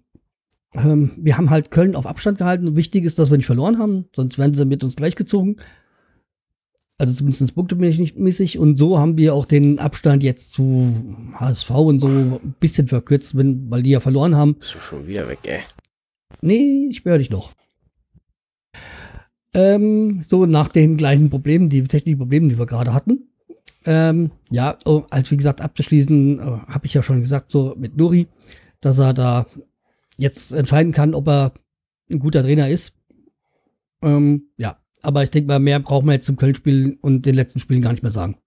Ähm, 0.73 1.11
wir 1.17 1.37
haben 1.37 1.49
halt 1.49 1.71
Köln 1.71 1.95
auf 1.95 2.05
Abstand 2.05 2.37
gehalten. 2.37 2.75
Wichtig 2.75 3.05
ist, 3.05 3.19
dass 3.19 3.29
wir 3.29 3.37
nicht 3.37 3.45
verloren 3.45 3.79
haben, 3.79 4.05
sonst 4.15 4.37
werden 4.37 4.53
sie 4.53 4.65
mit 4.65 4.83
uns 4.83 4.95
gleichgezogen. 4.95 5.59
Also 6.99 7.13
zumindest 7.13 7.53
punktemäßig. 7.53 8.57
Und 8.57 8.77
so 8.77 8.97
haben 8.99 9.17
wir 9.17 9.33
auch 9.35 9.45
den 9.45 9.77
Abstand 9.79 10.23
jetzt 10.23 10.51
zu 10.53 10.93
HSV 11.33 11.69
und 11.69 11.99
so 11.99 12.07
ein 12.07 12.55
bisschen 12.59 12.87
verkürzt, 12.87 13.37
wenn, 13.37 13.69
weil 13.69 13.83
die 13.83 13.91
ja 13.91 13.99
verloren 13.99 14.35
haben. 14.35 14.55
Bist 14.55 14.73
du 14.75 14.79
schon 14.79 15.07
wieder 15.07 15.27
weg, 15.29 15.39
ey. 15.43 15.59
Nee, 16.41 16.87
ich 16.89 17.05
höre 17.05 17.19
dich 17.19 17.29
noch. 17.29 17.51
Ähm, 19.57 20.21
so 20.27 20.45
nach 20.45 20.67
den 20.67 20.97
gleichen 20.97 21.31
Problemen, 21.31 21.69
die 21.69 21.83
technischen 21.83 22.19
Problemen, 22.19 22.47
die 22.47 22.59
wir 22.59 22.67
gerade 22.67 22.93
hatten. 22.93 23.27
Ähm, 23.85 24.29
ja, 24.51 24.77
oh, 24.85 25.03
als 25.09 25.31
wie 25.31 25.37
gesagt 25.37 25.61
abzuschließen, 25.61 26.39
äh, 26.39 26.41
habe 26.41 26.85
ich 26.85 26.93
ja 26.93 27.01
schon 27.01 27.21
gesagt, 27.21 27.49
so 27.49 27.73
mit 27.75 27.97
Nuri, 27.97 28.27
dass 28.81 28.99
er 28.99 29.15
da 29.15 29.47
jetzt 30.17 30.51
entscheiden 30.51 30.91
kann, 30.91 31.15
ob 31.15 31.27
er 31.27 31.53
ein 32.11 32.19
guter 32.19 32.43
Trainer 32.43 32.69
ist. 32.69 32.93
Ähm, 34.03 34.51
ja, 34.57 34.77
aber 35.01 35.23
ich 35.23 35.31
denke 35.31 35.47
mal, 35.47 35.59
mehr 35.59 35.79
brauchen 35.79 36.05
wir 36.05 36.13
jetzt 36.13 36.27
zum 36.27 36.37
Köln-Spiel 36.37 36.99
und 37.01 37.25
den 37.25 37.33
letzten 37.33 37.57
Spielen 37.57 37.81
gar 37.81 37.93
nicht 37.93 38.03
mehr 38.03 38.11
sagen. 38.11 38.37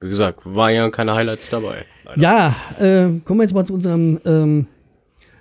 Wie 0.00 0.08
gesagt, 0.08 0.40
waren 0.44 0.74
ja 0.74 0.90
keine 0.90 1.14
Highlights 1.14 1.48
dabei. 1.48 1.86
leider. 2.04 2.20
Ja, 2.20 2.56
äh, 2.78 3.20
kommen 3.20 3.38
wir 3.38 3.44
jetzt 3.44 3.54
mal 3.54 3.64
zu 3.64 3.72
unserem 3.72 4.20
ähm, 4.26 4.66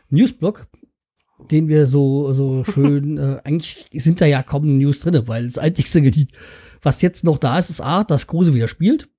Newsblog, 0.10 0.68
den 1.50 1.68
wir 1.68 1.88
so, 1.88 2.34
so 2.34 2.64
schön, 2.72 3.18
äh, 3.18 3.40
eigentlich 3.44 3.88
sind 3.94 4.22
da 4.22 4.26
ja 4.26 4.44
kaum 4.44 4.78
News 4.78 5.00
drin, 5.02 5.22
weil 5.28 5.46
das 5.46 5.58
Einzige, 5.58 6.28
was 6.82 7.02
jetzt 7.02 7.24
noch 7.24 7.38
da 7.38 7.60
ist, 7.60 7.70
ist 7.70 7.82
A, 7.82 8.04
dass 8.04 8.28
Kruse 8.28 8.54
wieder 8.54 8.68
spielt. 8.68 9.10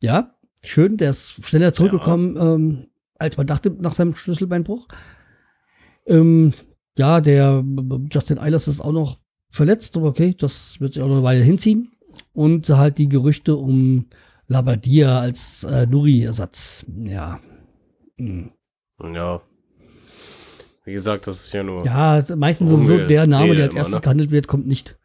Ja, 0.00 0.34
schön, 0.62 0.96
der 0.96 1.10
ist 1.10 1.46
schneller 1.46 1.72
zurückgekommen, 1.72 2.36
ähm, 2.38 2.86
als 3.18 3.36
man 3.36 3.46
dachte 3.46 3.70
nach 3.70 3.94
seinem 3.94 4.14
Schlüsselbeinbruch. 4.14 4.88
Ähm, 6.06 6.52
ja, 6.98 7.20
der 7.20 7.64
Justin 8.10 8.38
Eilers 8.38 8.68
ist 8.68 8.80
auch 8.80 8.92
noch 8.92 9.20
verletzt, 9.50 9.96
aber 9.96 10.08
okay, 10.08 10.34
das 10.38 10.80
wird 10.80 10.94
sich 10.94 11.02
auch 11.02 11.08
noch 11.08 11.16
eine 11.16 11.24
Weile 11.24 11.42
hinziehen. 11.42 11.92
Und 12.32 12.68
halt 12.68 12.98
die 12.98 13.08
Gerüchte 13.08 13.56
um 13.56 14.06
Labadia 14.46 15.20
als 15.20 15.64
äh, 15.64 15.86
Nuri-Ersatz. 15.86 16.84
Ja. 17.04 17.40
Hm. 18.18 18.52
Ja. 19.02 19.42
Wie 20.84 20.92
gesagt, 20.92 21.26
das 21.26 21.46
ist 21.46 21.52
ja 21.52 21.62
nur. 21.62 21.84
Ja, 21.84 22.22
meistens 22.36 22.70
ist 22.70 22.86
so, 22.86 22.98
der 23.06 23.26
Name, 23.26 23.54
der 23.54 23.64
als 23.64 23.72
immer, 23.72 23.80
erstes 23.80 23.94
ne? 23.96 24.00
gehandelt 24.02 24.30
wird, 24.30 24.46
kommt 24.48 24.66
nicht. 24.66 24.98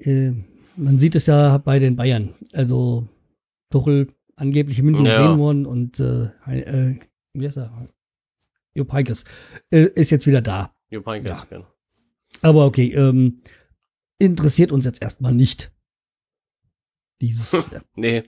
Äh, 0.00 0.32
man 0.76 0.98
sieht 0.98 1.14
es 1.14 1.26
ja 1.26 1.58
bei 1.58 1.78
den 1.78 1.96
Bayern. 1.96 2.34
Also 2.52 3.08
Tuchel 3.70 4.12
angeblich 4.34 4.78
in 4.78 4.84
München 4.86 5.06
Ja. 5.06 5.18
gesehen 5.22 5.38
worden 5.38 5.66
und 5.66 6.00
äh, 6.00 6.24
äh, 6.46 6.98
wie 7.32 7.46
heißt 7.46 7.56
er? 7.58 7.88
Jupp 8.74 8.92
Heynckes 8.92 9.24
äh, 9.70 9.84
ist 9.94 10.10
jetzt 10.10 10.26
wieder 10.26 10.42
da. 10.42 10.74
Jupp 10.90 11.06
Heynckes, 11.06 11.42
Ja. 11.42 11.56
genau. 11.58 11.66
Aber 12.42 12.66
okay, 12.66 12.92
ähm, 12.92 13.40
interessiert 14.18 14.72
uns 14.72 14.84
jetzt 14.84 15.00
erstmal 15.00 15.32
nicht. 15.32 15.72
Dieses. 17.20 17.72
Nee, 17.94 18.24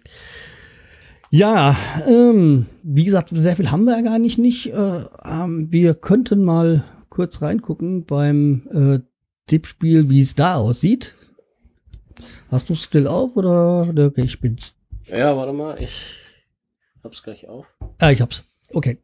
Ja, 1.30 1.76
ähm, 2.06 2.66
wie 2.82 3.04
gesagt, 3.04 3.28
sehr 3.32 3.56
viel 3.56 3.70
haben 3.70 3.85
wir 3.85 3.97
ja 3.97 4.02
gar 4.02 4.18
nicht. 4.18 4.38
nicht. 4.38 4.73
Äh, 4.73 5.00
ähm, 5.25 5.68
wir 5.70 5.94
könnten 5.94 6.42
mal 6.44 6.85
kurz 7.11 7.42
reingucken 7.42 8.06
beim 8.06 8.62
äh, 8.73 9.00
Tippspiel, 9.47 10.08
wie 10.08 10.20
es 10.20 10.35
da 10.35 10.54
aussieht. 10.56 11.14
Hast 12.50 12.68
du 12.68 12.73
es 12.73 12.82
still 12.82 13.06
auf 13.06 13.37
oder? 13.37 13.88
Okay, 14.06 14.23
ich 14.23 14.40
bin's. 14.40 14.75
ja, 15.06 15.37
warte 15.37 15.52
mal, 15.52 15.80
ich 15.82 15.92
hab's 17.04 17.23
gleich 17.23 17.47
auf. 17.47 17.66
Ah, 17.99 18.11
ich 18.11 18.20
hab's. 18.20 18.44
Okay. 18.73 18.99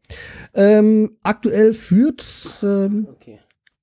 Ähm, 0.55 1.17
aktuell 1.23 1.75
führt 1.75 2.25
ähm, 2.63 3.07
Okay. 3.13 3.39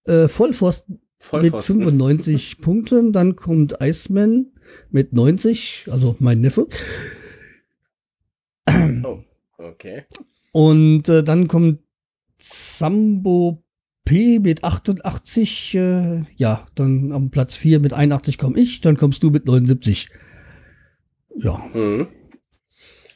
äh, 0.05 0.27
Vollpfosten 0.27 0.95
mit 0.95 1.01
Vollpfosten. 1.19 1.83
95 1.83 2.57
Punkten. 2.61 3.11
Dann 3.13 3.35
kommt 3.35 3.75
Iceman 3.81 4.47
mit 4.89 5.13
90, 5.13 5.87
also 5.91 6.15
mein 6.19 6.41
Neffe. 6.41 6.67
Oh, 9.03 9.19
okay. 9.57 10.03
Und 10.51 11.09
äh, 11.09 11.23
dann 11.23 11.47
kommt 11.47 11.79
Sambo 12.37 13.63
P 14.05 14.39
mit 14.39 14.63
88. 14.63 15.75
Äh, 15.75 16.23
ja, 16.35 16.67
dann 16.75 17.11
am 17.11 17.31
Platz 17.31 17.55
4 17.55 17.79
mit 17.79 17.93
81 17.93 18.37
komme 18.37 18.59
ich. 18.59 18.81
Dann 18.81 18.97
kommst 18.97 19.23
du 19.23 19.29
mit 19.29 19.45
79. 19.45 20.09
Ja. 21.37 21.63
Mhm. 21.73 22.07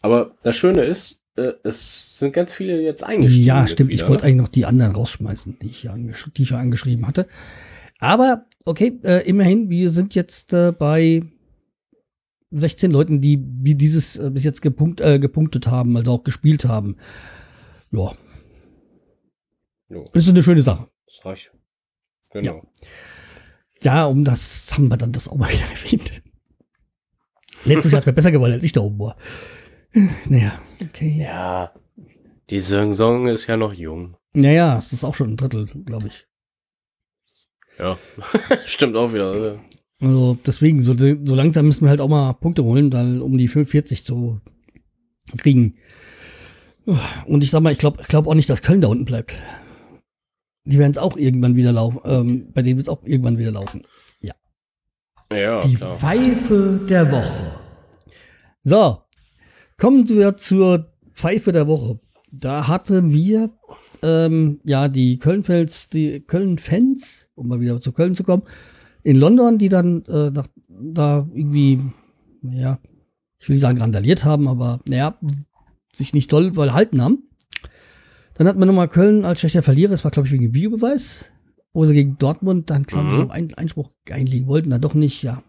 Aber 0.02 0.36
das 0.44 0.56
Schöne 0.56 0.84
ist, 0.84 1.24
äh, 1.36 1.54
es 1.64 2.20
sind 2.20 2.34
ganz 2.34 2.54
viele 2.54 2.82
jetzt 2.82 3.04
eingestiegen. 3.04 3.46
Ja, 3.46 3.68
stimmt. 3.68 3.92
Ich 3.92 4.00
wieder, 4.00 4.10
wollte 4.10 4.24
ne? 4.24 4.30
eigentlich 4.30 4.42
noch 4.42 4.48
die 4.50 4.66
anderen 4.66 4.96
rausschmeißen, 4.96 5.58
die 5.62 5.68
ich, 5.68 5.84
ja 5.84 5.94
angesch 5.94 6.30
die 6.38 6.44
ich 6.44 6.52
ja 6.52 6.60
angeschrieben 6.60 7.08
hatte. 7.08 7.28
Aber 8.00 8.46
okay, 8.66 9.00
äh, 9.04 9.28
immerhin, 9.28 9.70
wir 9.70 9.90
sind 9.90 10.16
jetzt 10.16 10.54
äh, 10.54 10.72
bei 10.72 11.24
16 12.60 12.92
Leuten, 12.92 13.22
die 13.22 13.40
wie 13.42 13.76
dieses 13.76 14.16
äh, 14.18 14.30
bis 14.32 14.44
jetzt 14.44 14.62
gepunkt, 14.62 15.02
äh, 15.02 15.20
gepunktet 15.20 15.68
haben, 15.68 15.96
also 15.98 16.12
auch 16.14 16.24
gespielt 16.24 16.66
haben. 16.66 16.98
Ja, 17.92 18.14
Jo, 19.88 20.10
das 20.14 20.24
ist 20.24 20.30
eine 20.30 20.42
schöne 20.44 20.62
Sache. 20.64 20.88
das 21.06 21.26
reicht. 21.26 21.52
Genau. 22.32 22.64
Ja, 23.82 24.06
um 24.06 24.24
das 24.26 24.72
haben 24.74 24.88
wir 24.90 24.98
dann 24.98 25.12
das 25.12 25.28
auch 25.28 25.36
mal 25.36 25.50
wieder 25.52 25.70
erwähnt. 25.70 26.24
Letztes 27.66 27.92
Jahr 27.92 28.02
hat 28.02 28.08
mir 28.08 28.14
besser 28.14 28.32
gewollt, 28.32 28.54
als 28.54 28.64
ich 28.64 28.72
da 28.72 28.82
oben 28.82 29.00
war. 29.00 29.16
Naja, 30.28 30.60
okay. 30.82 31.22
Ja. 31.24 31.74
Die 32.50 32.60
Saison 32.60 33.28
ist 33.28 33.48
ja 33.48 33.58
noch 33.58 33.74
jung. 33.74 34.18
Naja, 34.34 34.78
es 34.78 34.92
ist 34.92 35.04
auch 35.04 35.14
schon 35.16 35.32
ein 35.32 35.38
Drittel, 35.38 35.66
glaube 35.68 36.08
ich. 36.08 36.28
Ja. 37.80 37.98
Stimmt 38.66 38.96
auch 38.96 39.14
wieder. 39.14 39.32
oder? 39.32 39.62
Also 40.06 40.38
deswegen, 40.46 40.84
so, 40.84 40.96
so 40.98 41.36
langsam 41.36 41.66
müssen 41.66 41.86
wir 41.86 41.90
halt 41.90 42.02
auch 42.02 42.08
mal 42.08 42.34
Punkte 42.34 42.64
holen, 42.64 42.92
dann 42.92 43.22
um 43.22 43.38
die 43.38 43.48
45 43.48 44.06
zu 44.06 44.40
kriegen. 45.38 45.76
Und 47.26 47.44
ich 47.44 47.50
sag 47.50 47.62
mal, 47.62 47.72
ich 47.72 47.80
glaube 47.80 48.02
ich 48.02 48.08
glaub 48.08 48.28
auch 48.28 48.36
nicht, 48.36 48.50
dass 48.50 48.62
Köln 48.62 48.82
da 48.82 48.88
unten 48.88 49.06
bleibt. 49.06 49.34
Die 50.66 50.78
werden 50.78 50.92
es 50.92 50.98
auch 51.00 51.18
irgendwann 51.18 51.56
wieder 51.56 51.72
laufen. 51.72 52.00
Ähm, 52.06 52.52
bei 52.54 52.62
denen 52.62 52.78
wird 52.78 52.88
es 52.88 52.94
auch 52.94 53.04
irgendwann 53.04 53.38
wieder 53.38 53.52
laufen. 53.52 53.84
Ja, 55.32 55.62
Die 55.62 55.76
klar. 55.76 55.90
Pfeife 55.90 56.86
der 56.88 57.12
Woche. 57.12 57.60
So, 58.64 59.00
kommen 59.78 60.08
wir 60.08 60.38
zur 60.38 60.94
Pfeife 61.14 61.52
der 61.52 61.68
Woche. 61.68 62.00
Da 62.32 62.68
hatten 62.68 63.12
wir 63.12 63.50
ähm, 64.04 64.60
ja 64.64 64.88
die 64.88 65.18
Köln-Fans, 65.18 65.90
die 65.90 66.20
Köln-Fans, 66.20 67.30
um 67.34 67.48
mal 67.48 67.60
wieder 67.60 67.82
zu 67.82 67.92
Köln 67.92 68.14
zu 68.14 68.24
kommen, 68.24 68.44
in 69.06 69.18
London, 69.18 69.58
die 69.60 69.70
dann 69.70 70.04
äh, 70.06 70.32
nach, 70.32 70.48
da 70.68 71.28
irgendwie, 71.34 71.80
ja, 72.42 72.80
ich 73.40 73.48
will 73.48 73.54
nicht 73.54 73.62
sagen 73.62 73.78
randaliert 73.80 74.26
haben, 74.26 74.48
aber 74.48 74.80
naja, 74.90 75.18
sich 75.94 76.14
nicht 76.14 76.30
toll 76.32 76.52
halten 76.58 77.02
haben. 77.02 77.24
Dann 78.34 78.48
hat 78.48 78.58
man 78.58 78.68
nochmal 78.68 78.90
Köln 78.90 79.24
als 79.24 79.40
schlechter 79.40 79.64
Verlierer, 79.64 79.92
das 79.92 80.04
war 80.04 80.12
glaube 80.12 80.28
ich 80.28 80.34
wegen 80.34 80.54
Videobeweis, 80.56 81.26
wo 81.72 81.86
sie 81.86 81.94
gegen 81.94 82.18
Dortmund 82.18 82.70
dann 82.72 82.84
glaube 82.84 83.10
ich 83.12 83.18
Mhm. 83.20 83.32
einen 83.32 83.54
Einspruch 83.54 83.92
einlegen 84.10 84.48
wollten, 84.48 84.72
dann 84.72 84.82
doch 84.82 84.96
nicht, 84.96 85.22
ja. 85.24 85.44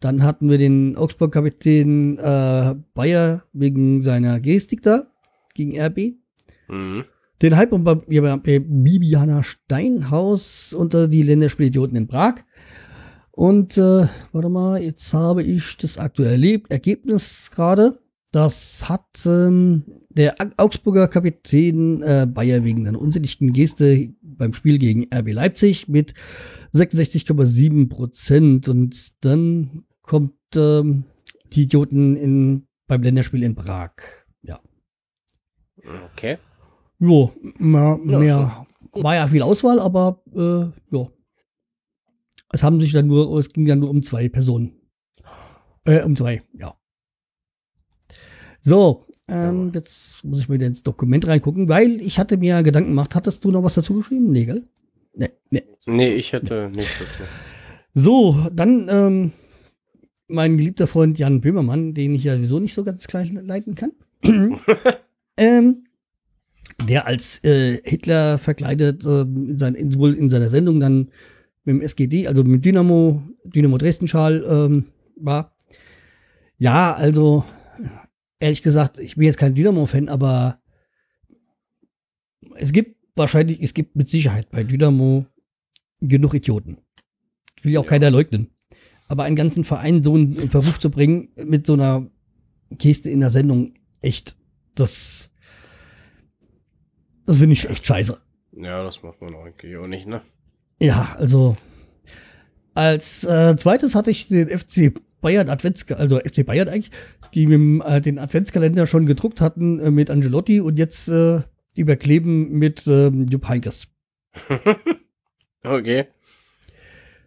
Dann 0.00 0.22
hatten 0.24 0.50
wir 0.50 0.58
den 0.58 0.96
Augsburg-Kapitän 0.96 2.18
äh, 2.18 2.74
Bayer 2.94 3.44
wegen 3.52 4.02
seiner 4.02 4.40
Gestik 4.40 4.82
da 4.82 5.10
gegen 5.54 5.80
RB. 5.80 6.14
Mhm. 6.68 7.04
Den 7.40 7.56
Hype 7.56 7.72
um 7.72 7.84
bei 7.84 7.94
Bibiana 7.94 9.44
Steinhaus 9.44 10.72
unter 10.72 11.06
die 11.06 11.22
Länderspielidioten 11.22 11.96
in 11.96 12.08
Prag. 12.08 12.34
Und 13.38 13.78
äh, 13.78 14.08
warte 14.32 14.48
mal, 14.48 14.82
jetzt 14.82 15.14
habe 15.14 15.44
ich 15.44 15.76
das 15.76 15.96
aktuelle 15.96 16.60
Ergebnis 16.70 17.52
gerade. 17.54 18.00
Das 18.32 18.88
hat 18.88 19.06
ähm, 19.26 19.84
der 20.08 20.34
Augsburger 20.56 21.06
Kapitän 21.06 22.02
äh, 22.02 22.26
Bayer 22.28 22.64
wegen 22.64 22.84
seiner 22.84 23.00
unsinnigen 23.00 23.52
Geste 23.52 24.12
beim 24.22 24.54
Spiel 24.54 24.78
gegen 24.78 25.06
RB 25.14 25.34
Leipzig 25.34 25.86
mit 25.86 26.14
66,7 26.74 27.88
Prozent. 27.88 28.68
Und 28.68 29.24
dann 29.24 29.84
kommt 30.02 30.34
ähm, 30.56 31.04
die 31.52 31.62
Idioten 31.62 32.16
in, 32.16 32.66
beim 32.88 33.02
Länderspiel 33.02 33.44
in 33.44 33.54
Prag. 33.54 33.92
Ja. 34.42 34.58
Okay. 36.12 36.38
Jo, 36.98 37.32
mehr, 37.56 38.00
Ja, 38.04 38.18
mehr 38.18 38.66
war 38.90 39.14
ja 39.14 39.28
viel 39.28 39.42
Auswahl, 39.42 39.78
aber 39.78 40.24
äh, 40.34 40.96
ja. 40.96 41.06
Es 42.50 42.62
haben 42.62 42.80
sich 42.80 42.92
dann 42.92 43.06
nur, 43.06 43.38
es 43.38 43.50
ging 43.50 43.66
dann 43.66 43.80
nur 43.80 43.90
um 43.90 44.02
zwei 44.02 44.28
Personen. 44.28 44.72
Äh, 45.84 46.02
um 46.02 46.16
zwei, 46.16 46.42
ja. 46.54 46.74
So, 48.60 49.06
ähm, 49.28 49.72
jetzt 49.74 50.24
muss 50.24 50.40
ich 50.40 50.48
mal 50.48 50.54
wieder 50.54 50.66
ins 50.66 50.82
Dokument 50.82 51.26
reingucken, 51.26 51.68
weil 51.68 52.00
ich 52.00 52.18
hatte 52.18 52.38
mir 52.38 52.62
Gedanken 52.62 52.90
gemacht, 52.90 53.14
hattest 53.14 53.44
du 53.44 53.50
noch 53.50 53.62
was 53.62 53.74
dazu 53.74 53.94
geschrieben? 53.94 54.30
Nee, 54.32 54.46
gell? 54.46 54.66
Nee, 55.14 55.30
nee. 55.50 55.62
Nee, 55.86 56.14
ich 56.14 56.32
hätte 56.32 56.70
nicht 56.74 57.00
wirklich. 57.00 57.28
So, 57.94 58.36
dann 58.52 58.86
ähm, 58.90 59.32
mein 60.28 60.56
geliebter 60.56 60.86
Freund 60.86 61.18
Jan 61.18 61.40
Böhmermann, 61.40 61.94
den 61.94 62.14
ich 62.14 62.24
ja 62.24 62.36
sowieso 62.36 62.60
nicht 62.60 62.74
so 62.74 62.84
ganz 62.84 63.06
klein 63.06 63.34
leiten 63.44 63.74
kann. 63.74 63.92
ähm, 65.36 65.84
der 66.86 67.06
als 67.06 67.42
äh, 67.44 67.80
Hitler 67.84 68.38
verkleidet 68.38 69.04
äh, 69.04 69.22
in, 69.22 69.58
sein, 69.58 69.74
in, 69.74 69.98
wohl 69.98 70.14
in 70.14 70.30
seiner 70.30 70.50
Sendung 70.50 70.80
dann 70.80 71.10
mit 71.68 71.82
dem 71.82 71.82
SGD, 71.82 72.26
also 72.26 72.44
mit 72.44 72.64
Dynamo, 72.64 73.22
Dynamo 73.44 73.76
Dresden-Schal 73.76 74.42
ähm, 74.48 74.86
war. 75.16 75.54
Ja, 76.56 76.94
also 76.94 77.44
ehrlich 78.40 78.62
gesagt, 78.62 78.98
ich 78.98 79.16
bin 79.16 79.24
jetzt 79.26 79.36
kein 79.38 79.54
Dynamo-Fan, 79.54 80.08
aber 80.08 80.60
es 82.56 82.72
gibt 82.72 82.96
wahrscheinlich, 83.16 83.60
es 83.62 83.74
gibt 83.74 83.96
mit 83.96 84.08
Sicherheit 84.08 84.48
bei 84.50 84.64
Dynamo 84.64 85.26
genug 86.00 86.34
Idioten. 86.34 86.78
Will 87.62 87.72
ja 87.72 87.80
auch 87.80 87.84
Ja. 87.84 87.90
keiner 87.90 88.10
leugnen. 88.10 88.48
Aber 89.08 89.24
einen 89.24 89.36
ganzen 89.36 89.64
Verein 89.64 90.02
so 90.02 90.16
in, 90.16 90.36
in 90.36 90.50
Verruf 90.50 90.78
zu 90.80 90.90
bringen 90.90 91.28
mit 91.36 91.66
so 91.66 91.74
einer 91.74 92.10
Geste 92.70 93.10
in 93.10 93.20
der 93.20 93.30
Sendung, 93.30 93.74
echt, 94.00 94.36
das, 94.74 95.30
das 97.26 97.38
finde 97.38 97.52
ich 97.54 97.68
echt 97.68 97.84
scheiße. 97.86 98.18
Ja, 98.52 98.82
das 98.82 99.02
macht 99.02 99.20
man 99.20 99.34
eigentlich 99.34 99.76
auch 99.76 99.86
nicht, 99.86 100.06
ne? 100.06 100.20
Ja, 100.80 101.16
also 101.18 101.56
als 102.74 103.24
äh, 103.24 103.56
zweites 103.56 103.94
hatte 103.94 104.10
ich 104.10 104.28
den 104.28 104.48
FC 104.48 104.92
Bayern 105.20 105.48
Adventskalender, 105.48 106.16
also 106.16 106.18
FC 106.20 106.46
Bayern 106.46 106.68
eigentlich, 106.68 106.92
die 107.34 107.46
mit 107.46 107.54
dem, 107.54 107.82
äh, 107.84 108.00
den 108.00 108.18
Adventskalender 108.18 108.86
schon 108.86 109.06
gedruckt 109.06 109.40
hatten 109.40 109.80
äh, 109.80 109.90
mit 109.90 110.10
Angelotti 110.10 110.60
und 110.60 110.78
jetzt 110.78 111.08
äh, 111.08 111.42
überkleben 111.74 112.52
mit 112.52 112.86
ähm, 112.86 113.26
Jupp 113.26 113.48
Heynckes. 113.48 113.88
Okay. 115.64 116.06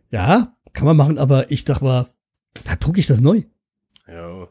Ja, 0.09 0.57
kann 0.73 0.85
man 0.85 0.97
machen, 0.97 1.17
aber 1.17 1.51
ich 1.51 1.65
dachte 1.65 1.83
mal, 1.83 2.13
da 2.63 2.75
drucke 2.75 2.99
ich 2.99 3.07
das 3.07 3.19
neu. 3.19 3.43
Ja. 4.07 4.47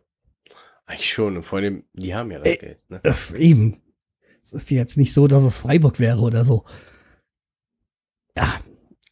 Eigentlich 0.86 1.12
schon. 1.12 1.36
Und 1.36 1.44
vor 1.44 1.58
allem, 1.58 1.84
die 1.92 2.14
haben 2.14 2.30
ja 2.30 2.38
das 2.38 2.48
Ey. 2.48 2.56
Geld, 2.58 2.84
ne? 2.88 3.00
Das 3.02 3.32
eben. 3.32 3.80
Es 4.42 4.52
ist 4.52 4.70
jetzt 4.70 4.96
nicht 4.96 5.12
so, 5.12 5.26
dass 5.28 5.42
es 5.42 5.56
Freiburg 5.56 5.98
wäre 5.98 6.20
oder 6.20 6.44
so. 6.44 6.64
Ja. 8.36 8.60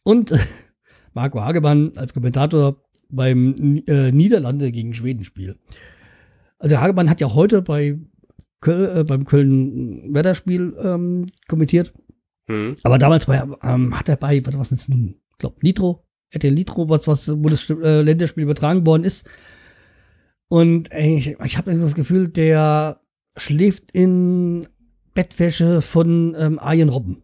Und 0.03 0.33
Marco 1.13 1.41
Hagemann 1.41 1.93
als 1.95 2.13
Kommentator 2.13 2.83
beim 3.09 3.83
äh, 3.87 4.11
Niederlande 4.11 4.71
gegen 4.71 4.93
Schweden 4.93 5.23
Spiel. 5.23 5.57
Also 6.59 6.77
Hagemann 6.77 7.09
hat 7.09 7.21
ja 7.21 7.33
heute 7.33 7.61
bei 7.61 7.99
Köl, 8.61 8.97
äh, 8.99 9.03
beim 9.03 9.25
Köln-Werder-Spiel 9.25 10.75
ähm, 10.81 11.27
kommentiert. 11.47 11.93
Hm. 12.47 12.75
Aber 12.83 12.97
damals 12.97 13.25
bei, 13.25 13.41
ähm, 13.63 13.97
hat 13.97 14.09
er 14.09 14.17
bei, 14.17 14.45
was 14.45 14.55
was 14.55 14.71
ist 14.71 14.89
denn, 14.89 15.15
ich 15.31 15.37
glaube, 15.37 15.57
Nitro, 15.61 16.05
RTL 16.31 16.53
Nitro, 16.53 16.89
was, 16.89 17.07
was, 17.07 17.29
wo 17.29 17.47
das 17.47 17.69
äh, 17.69 18.01
Länderspiel 18.01 18.43
übertragen 18.43 18.85
worden 18.85 19.03
ist. 19.03 19.27
Und 20.49 20.91
ey, 20.91 21.17
ich, 21.17 21.37
ich 21.43 21.57
habe 21.57 21.75
das 21.75 21.95
Gefühl, 21.95 22.27
der 22.27 23.01
schläft 23.37 23.91
in 23.91 24.65
Bettwäsche 25.13 25.81
von 25.81 26.35
ähm, 26.37 26.59
Arjen 26.59 26.89
Robben. 26.89 27.23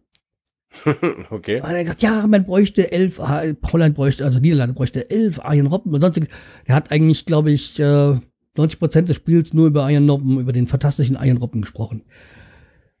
okay. 1.30 1.60
Und 1.60 1.70
er 1.70 1.82
gesagt, 1.84 2.02
ja, 2.02 2.26
man 2.26 2.44
bräuchte 2.44 2.92
elf, 2.92 3.18
äh, 3.18 3.54
Holland 3.72 3.94
bräuchte, 3.94 4.24
also 4.24 4.38
Niederlande 4.38 4.74
bräuchte 4.74 5.10
elf 5.10 5.40
Arjen 5.40 5.66
Robben 5.66 5.94
und 5.94 6.00
sonstiges. 6.00 6.28
Er 6.64 6.74
hat 6.74 6.90
eigentlich, 6.92 7.24
glaube 7.24 7.50
ich, 7.50 7.78
äh, 7.78 8.18
90 8.56 8.78
Prozent 8.78 9.08
des 9.08 9.16
Spiels 9.16 9.54
nur 9.54 9.66
über 9.66 9.84
Arjen 9.84 10.08
Robben, 10.08 10.40
über 10.40 10.52
den 10.52 10.66
fantastischen 10.66 11.16
Arjen 11.16 11.36
Robben 11.36 11.62
gesprochen. 11.62 12.04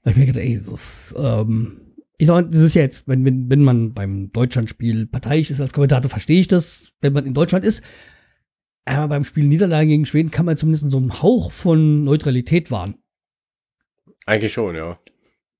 Da 0.02 0.10
ich 0.10 0.16
mir 0.16 0.26
gedacht, 0.26 0.44
ey, 0.44 0.54
das 0.54 0.68
ist, 0.68 1.14
ähm, 1.18 1.80
ich 2.18 2.28
sag, 2.28 2.50
das 2.50 2.62
ist 2.62 2.74
ja 2.74 2.82
jetzt, 2.82 3.08
wenn, 3.08 3.24
wenn, 3.24 3.50
wenn 3.50 3.62
man 3.62 3.92
beim 3.92 4.32
Deutschlandspiel 4.32 5.06
parteiisch 5.06 5.50
ist 5.50 5.60
als 5.60 5.72
Kommentator, 5.72 6.08
verstehe 6.08 6.40
ich 6.40 6.48
das, 6.48 6.92
wenn 7.00 7.12
man 7.12 7.26
in 7.26 7.34
Deutschland 7.34 7.64
ist. 7.64 7.82
Aber 8.84 9.08
beim 9.08 9.24
Spiel 9.24 9.44
Niederlande 9.44 9.88
gegen 9.88 10.06
Schweden 10.06 10.30
kann 10.30 10.46
man 10.46 10.56
zumindest 10.56 10.90
so 10.90 10.96
einen 10.96 11.20
Hauch 11.20 11.50
von 11.50 12.04
Neutralität 12.04 12.70
wahren. 12.70 12.94
Eigentlich 14.26 14.52
schon, 14.52 14.76
ja. 14.76 14.98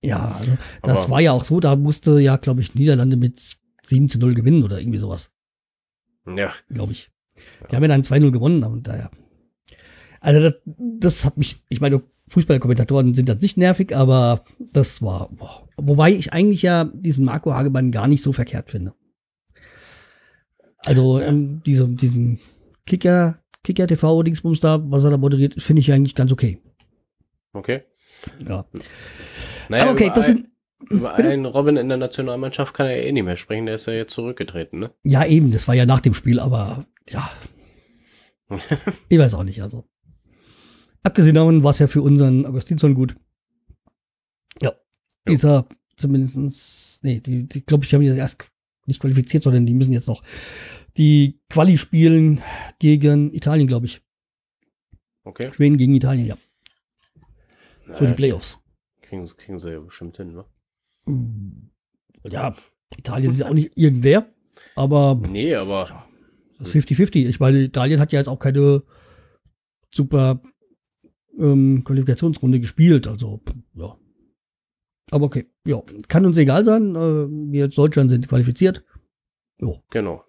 Ja, 0.07 0.37
also 0.39 0.57
das 0.83 1.03
Aber- 1.05 1.11
war 1.11 1.21
ja 1.21 1.33
auch 1.33 1.45
so, 1.45 1.61
da 1.61 1.75
musste 1.77 2.21
ja, 2.21 2.37
glaube 2.37 2.61
ich, 2.61 2.75
Niederlande 2.75 3.17
mit 3.17 3.41
7 3.83 4.09
zu 4.09 4.19
0 4.19 4.35
gewinnen 4.35 4.63
oder 4.63 4.79
irgendwie 4.81 4.99
sowas, 4.99 5.31
Ja. 6.27 6.53
glaube 6.69 6.93
ich. 6.93 7.11
Die 7.71 7.77
haben 7.77 7.83
ja 7.83 7.89
dann 7.89 8.03
2-0 8.03 8.31
gewonnen 8.31 8.63
und 8.65 8.87
daher. 8.87 9.11
Also 10.21 10.41
das, 10.41 10.55
das 10.65 11.25
hat 11.25 11.37
mich, 11.37 11.63
ich 11.69 11.81
meine, 11.81 12.03
Fußballkommentatoren 12.29 13.15
sind 13.15 13.29
dann 13.29 13.39
nicht 13.39 13.57
nervig, 13.57 13.95
aber 13.95 14.45
das 14.73 15.01
war, 15.03 15.29
boah. 15.31 15.69
wobei 15.77 16.13
ich 16.13 16.33
eigentlich 16.33 16.63
ja 16.63 16.85
diesen 16.85 17.25
Marco 17.25 17.53
Hagemann 17.55 17.93
gar 17.93 18.09
nicht 18.09 18.23
so 18.23 18.33
verkehrt 18.33 18.71
finde. 18.71 18.95
Also 20.79 21.21
ähm, 21.21 21.63
diese, 21.67 21.89
diesen 21.89 22.39
Kicker, 22.87 23.39
Kicker 23.65 23.87
TV 23.87 24.23
Dingsbums 24.23 24.61
da, 24.61 24.81
was 24.91 25.05
er 25.05 25.11
da 25.11 25.17
moderiert, 25.17 25.61
finde 25.61 25.81
ich 25.81 25.93
eigentlich 25.93 26.15
ganz 26.15 26.33
okay. 26.33 26.61
Okay. 27.53 27.83
Ja. 28.47 28.65
Naja, 29.69 29.91
okay, 29.91 30.07
über 30.07 30.17
ein- 30.17 30.23
sind, 30.23 30.49
Über 30.91 31.15
einen 31.15 31.47
Robin 31.47 31.77
in 31.77 31.89
der 31.89 31.99
Nationalmannschaft 31.99 32.75
kann 32.75 32.87
er 32.87 32.97
ja 32.97 33.03
eh 33.05 33.13
nicht 33.13 33.25
mehr 33.25 33.37
sprechen, 33.37 33.67
der 33.67 33.77
ist 33.77 33.87
ja 33.87 33.95
jetzt 33.95 34.13
zurückgetreten, 34.13 34.79
ne? 34.79 34.91
Ja, 35.05 35.25
eben, 35.25 35.51
das 35.51 35.67
war 35.69 35.75
ja 35.75 35.87
nach 35.87 36.01
dem 36.01 36.15
Spiel, 36.15 36.39
aber 36.39 36.85
ja. 37.09 37.31
ich 39.09 39.19
weiß 39.19 39.35
auch 39.35 39.45
nicht, 39.45 39.63
also. 39.63 39.85
Abgesehen 41.03 41.35
davon 41.35 41.63
war 41.63 41.71
es 41.71 41.79
ja 41.79 41.87
für 41.87 42.03
unseren 42.03 42.45
Augustinsson 42.47 42.95
gut. 42.95 43.17
Ja. 44.61 44.73
Jo. 45.27 45.35
Ist 45.35 45.45
er 45.45 45.67
zumindestens, 45.97 46.99
nee, 47.03 47.21
die, 47.21 47.49
die 47.49 47.65
glaube 47.65 47.85
ich, 47.85 47.95
haben 47.95 48.03
jetzt 48.03 48.19
erst 48.19 48.45
nicht 48.87 49.01
qualifiziert, 49.01 49.43
sondern 49.45 49.67
die 49.67 49.75
müssen 49.75 49.93
jetzt 49.93 50.09
noch 50.09 50.23
die 50.97 51.41
Quali 51.49 51.79
spielen 51.79 52.43
gegen 52.79 53.33
Italien, 53.33 53.67
glaube 53.67 53.87
ich. 53.87 54.01
Okay. 55.25 55.53
Schweden 55.53 55.77
gegen 55.77 55.95
Italien, 55.95 56.27
ja. 56.27 56.37
Für 57.95 58.07
die 58.07 58.15
Playoffs. 58.15 58.59
Kriegen, 59.07 59.25
sie- 59.27 59.37
kriegen 59.37 59.59
sie 59.59 59.73
ja 59.73 59.81
bestimmt 59.81 60.17
hin, 60.17 60.33
ne? 60.33 60.45
Ja, 62.25 62.55
Italien 62.97 63.31
ist 63.31 63.41
ja 63.41 63.49
auch 63.49 63.55
nicht 63.55 63.77
irgendwer, 63.77 64.27
aber 64.75 65.21
Nee, 65.29 65.55
aber 65.55 66.05
Das 66.59 66.75
ist 66.75 66.89
50-50. 66.89 67.29
Ich 67.29 67.41
meine, 67.41 67.59
Italien 67.63 68.01
hat 68.01 68.13
ja 68.13 68.19
jetzt 68.19 68.29
auch 68.29 68.39
keine 68.39 68.83
super 69.95 70.41
ähm, 71.39 71.83
Qualifikationsrunde 71.85 72.61
gespielt. 72.61 73.07
Also, 73.07 73.41
ja. 73.75 73.97
Aber 75.11 75.27
okay, 75.27 75.47
ja. 75.65 75.83
Kann 76.09 76.27
uns 76.27 76.37
egal 76.39 76.65
sein. 76.65 76.97
Äh, 76.97 77.29
wir 77.53 77.65
als 77.65 77.75
Deutschland 77.77 78.11
sind 78.11 78.27
qualifiziert. 78.29 78.85
Jo. 79.61 79.83
genau. 79.91 80.25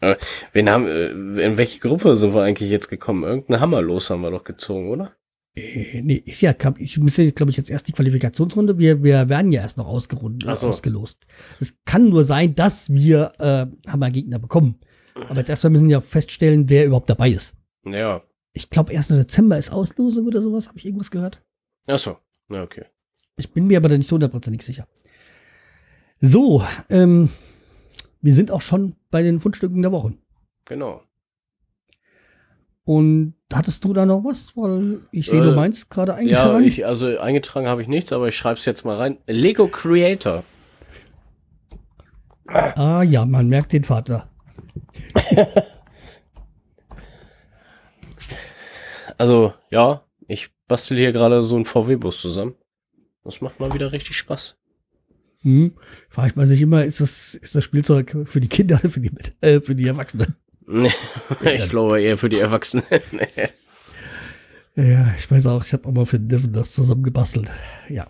Äh, 0.00 0.16
wen 0.52 0.68
haben, 0.70 0.86
äh, 0.86 1.08
in 1.44 1.58
welche 1.58 1.78
Gruppe 1.80 2.14
sind 2.16 2.34
wir 2.34 2.42
eigentlich 2.42 2.70
jetzt 2.70 2.88
gekommen? 2.88 3.22
Irgendein 3.22 3.60
Hammerlos 3.60 4.08
haben 4.10 4.22
wir 4.22 4.30
doch 4.30 4.44
gezogen, 4.44 4.88
oder? 4.88 5.14
Äh, 5.54 6.02
nee, 6.02 6.22
ich, 6.26 6.40
ja, 6.42 6.54
ich 6.78 6.98
müsste, 6.98 7.32
glaube 7.32 7.50
ich, 7.50 7.56
jetzt 7.56 7.70
erst 7.70 7.88
die 7.88 7.92
Qualifikationsrunde. 7.92 8.78
Wir, 8.78 9.02
wir 9.02 9.28
werden 9.28 9.52
ja 9.52 9.62
erst 9.62 9.76
noch 9.76 9.86
ausgerundet, 9.86 10.48
Ach 10.48 10.56
so. 10.56 10.68
ausgelost. 10.68 11.26
Es 11.58 11.76
kann 11.84 12.08
nur 12.08 12.24
sein, 12.24 12.54
dass 12.54 12.90
wir 12.90 13.32
äh, 13.38 13.66
Hammergegner 13.90 14.38
bekommen. 14.38 14.80
Aber 15.28 15.38
jetzt 15.38 15.50
erstmal 15.50 15.70
müssen 15.72 15.88
wir 15.88 15.94
ja 15.94 16.00
feststellen, 16.00 16.68
wer 16.68 16.86
überhaupt 16.86 17.10
dabei 17.10 17.30
ist. 17.30 17.54
Ja. 17.84 18.22
Ich 18.52 18.70
glaube, 18.70 18.96
1. 18.96 19.08
Dezember 19.08 19.58
ist 19.58 19.70
Auslosung 19.72 20.26
oder 20.26 20.42
sowas. 20.42 20.68
Habe 20.68 20.78
ich 20.78 20.86
irgendwas 20.86 21.10
gehört? 21.10 21.42
Achso. 21.86 22.18
Na, 22.48 22.62
okay. 22.62 22.84
Ich 23.36 23.52
bin 23.52 23.66
mir 23.66 23.78
aber 23.78 23.88
da 23.88 23.96
nicht 23.96 24.06
so 24.06 24.14
hundertprozentig 24.14 24.62
sicher. 24.62 24.86
So, 26.20 26.62
ähm, 26.88 27.30
wir 28.20 28.34
sind 28.34 28.50
auch 28.50 28.60
schon 28.60 28.96
bei 29.10 29.22
den 29.22 29.40
Fundstücken 29.40 29.82
der 29.82 29.92
Woche. 29.92 30.14
Genau. 30.66 31.02
Und 32.84 33.34
hattest 33.52 33.84
du 33.84 33.92
da 33.92 34.06
noch 34.06 34.22
was? 34.24 34.56
Weil 34.56 35.00
ich 35.10 35.26
sehe, 35.26 35.40
Äh, 35.40 35.44
du 35.44 35.52
meinst 35.52 35.90
gerade 35.90 36.12
Ja, 36.12 36.18
eingetragen. 36.18 36.64
ich, 36.64 36.86
also 36.86 37.18
eingetragen 37.18 37.66
habe 37.66 37.82
ich 37.82 37.88
nichts, 37.88 38.12
aber 38.12 38.28
ich 38.28 38.36
schreibe 38.36 38.58
es 38.58 38.64
jetzt 38.64 38.84
mal 38.84 38.96
rein. 38.96 39.18
Lego 39.26 39.66
Creator. 39.66 40.44
ah 42.46 43.02
ja, 43.02 43.24
man 43.26 43.48
merkt 43.48 43.72
den 43.72 43.84
Vater. 43.84 44.28
also, 49.18 49.52
ja, 49.70 50.04
ich 50.26 50.50
bastel 50.68 50.96
hier 50.98 51.12
gerade 51.12 51.42
so 51.44 51.56
einen 51.56 51.64
VW-Bus 51.64 52.20
zusammen. 52.20 52.54
Das 53.24 53.40
macht 53.40 53.60
mal 53.60 53.72
wieder 53.74 53.92
richtig 53.92 54.16
Spaß. 54.16 54.56
Hm. 55.42 55.74
Fragt 56.08 56.36
man 56.36 56.46
sich 56.46 56.60
immer, 56.62 56.84
ist 56.84 57.00
das, 57.00 57.34
ist 57.34 57.54
das 57.54 57.64
Spielzeug 57.64 58.16
für 58.24 58.40
die 58.40 58.48
Kinder 58.48 58.78
oder 58.80 58.90
für 58.90 59.00
die, 59.00 59.10
äh, 59.40 59.60
für 59.60 59.74
die 59.74 59.86
Erwachsenen? 59.86 60.36
Nee, 60.72 60.92
ich 61.54 61.68
glaube 61.68 62.00
eher 62.00 62.16
für 62.16 62.28
die 62.28 62.38
Erwachsenen. 62.38 62.84
ja, 64.76 65.14
ich 65.16 65.30
weiß 65.30 65.46
auch, 65.48 65.64
ich 65.64 65.72
habe 65.72 65.88
auch 65.88 65.92
mal 65.92 66.06
für 66.06 66.18
Neffen 66.18 66.52
das 66.52 66.72
zusammengebastelt. 66.72 67.50
Ja. 67.88 68.06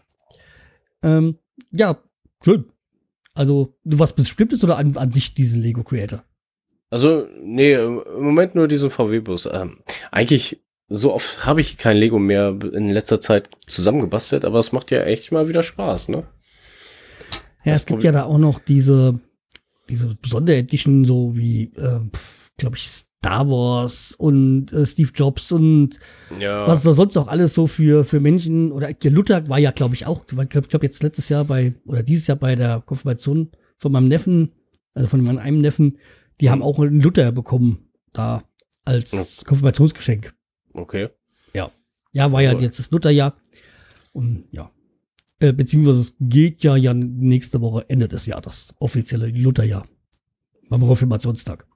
Ähm, 1.02 1.38
ja, 1.70 1.98
schön. 2.44 2.66
Also, 3.34 3.78
du 3.84 3.98
was 3.98 4.12
Bestimmtes 4.12 4.62
oder 4.62 4.76
an, 4.76 4.96
an 4.96 5.12
sich 5.12 5.34
diesen 5.34 5.62
Lego 5.62 5.82
Creator? 5.82 6.22
Also, 6.90 7.26
nee, 7.40 7.74
im 7.74 8.02
Moment 8.18 8.54
nur 8.54 8.68
diesen 8.68 8.90
VW-Bus. 8.90 9.48
Ähm, 9.50 9.78
eigentlich, 10.10 10.60
so 10.88 11.14
oft 11.14 11.46
habe 11.46 11.60
ich 11.60 11.78
kein 11.78 11.96
Lego 11.96 12.18
mehr 12.18 12.58
in 12.72 12.90
letzter 12.90 13.20
Zeit 13.20 13.48
zusammengebastelt, 13.68 14.44
aber 14.44 14.58
es 14.58 14.72
macht 14.72 14.90
ja 14.90 15.04
echt 15.04 15.30
mal 15.30 15.48
wieder 15.48 15.62
Spaß, 15.62 16.08
ne? 16.08 16.24
Ja, 17.64 17.72
das 17.72 17.82
es 17.82 17.86
gibt 17.86 18.02
ja 18.02 18.12
da 18.12 18.24
auch 18.24 18.38
noch 18.38 18.58
diese, 18.58 19.20
diese 19.88 20.18
Sonderedition, 20.26 21.04
so 21.04 21.36
wie, 21.36 21.72
äh, 21.76 22.00
glaube 22.60 22.76
ich, 22.76 22.88
Star 22.88 23.48
Wars 23.48 24.14
und 24.16 24.72
äh, 24.72 24.86
Steve 24.86 25.10
Jobs 25.14 25.50
und 25.52 25.98
ja. 26.38 26.66
was 26.66 26.82
da 26.84 26.94
sonst 26.94 27.16
auch 27.16 27.28
alles 27.28 27.54
so 27.54 27.66
für, 27.66 28.04
für 28.04 28.20
Menschen 28.20 28.72
oder 28.72 28.92
der 28.92 29.10
Luther 29.10 29.48
war 29.48 29.58
ja, 29.58 29.72
glaube 29.72 29.94
ich, 29.94 30.06
auch, 30.06 30.24
ich 30.26 30.48
glaube 30.48 30.68
glaub 30.68 30.82
jetzt 30.82 31.02
letztes 31.02 31.28
Jahr 31.28 31.44
bei, 31.44 31.74
oder 31.84 32.02
dieses 32.02 32.26
Jahr 32.28 32.38
bei 32.38 32.54
der 32.56 32.80
Konfirmation 32.80 33.50
von 33.76 33.92
meinem 33.92 34.08
Neffen, 34.08 34.52
also 34.94 35.08
von 35.08 35.20
meinem 35.22 35.38
einen 35.38 35.60
Neffen, 35.60 35.98
die 36.40 36.50
haben 36.50 36.62
auch 36.62 36.78
einen 36.78 37.00
Luther 37.00 37.32
bekommen, 37.32 37.90
da 38.12 38.42
als 38.84 39.12
ja. 39.12 39.24
Konfirmationsgeschenk. 39.44 40.34
Okay. 40.72 41.08
Ja. 41.52 41.70
Ja, 42.12 42.32
war 42.32 42.42
ja 42.42 42.58
jetzt 42.58 42.78
das 42.78 42.90
Lutherjahr. 42.90 43.36
Und 44.12 44.44
ja. 44.50 44.70
Äh, 45.38 45.52
beziehungsweise 45.52 46.00
es 46.00 46.14
geht 46.20 46.62
ja, 46.64 46.76
ja 46.76 46.92
nächste 46.92 47.60
Woche 47.60 47.84
Ende 47.88 48.08
des 48.08 48.26
Jahres, 48.26 48.44
das 48.44 48.74
offizielle 48.78 49.28
Lutherjahr. 49.28 49.86
Beim 50.68 50.82
Reformationstag. 50.82 51.66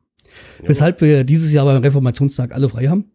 Ja. 0.62 0.68
Weshalb 0.68 1.00
wir 1.00 1.24
dieses 1.24 1.52
Jahr 1.52 1.64
beim 1.64 1.82
Reformationstag 1.82 2.52
alle 2.52 2.68
frei 2.68 2.86
haben. 2.86 3.12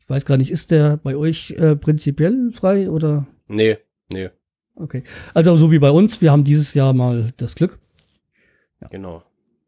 Ich 0.00 0.08
weiß 0.08 0.24
gar 0.24 0.36
nicht, 0.36 0.50
ist 0.50 0.70
der 0.70 0.98
bei 0.98 1.16
euch 1.16 1.52
äh, 1.52 1.76
prinzipiell 1.76 2.50
frei 2.52 2.90
oder? 2.90 3.26
Nee, 3.48 3.78
nee. 4.12 4.30
Okay. 4.74 5.02
Also 5.34 5.56
so 5.56 5.70
wie 5.70 5.78
bei 5.78 5.90
uns, 5.90 6.20
wir 6.20 6.32
haben 6.32 6.44
dieses 6.44 6.74
Jahr 6.74 6.92
mal 6.92 7.32
das 7.36 7.54
Glück. 7.54 7.78
Ja. 8.80 8.88
Genau. 8.88 9.22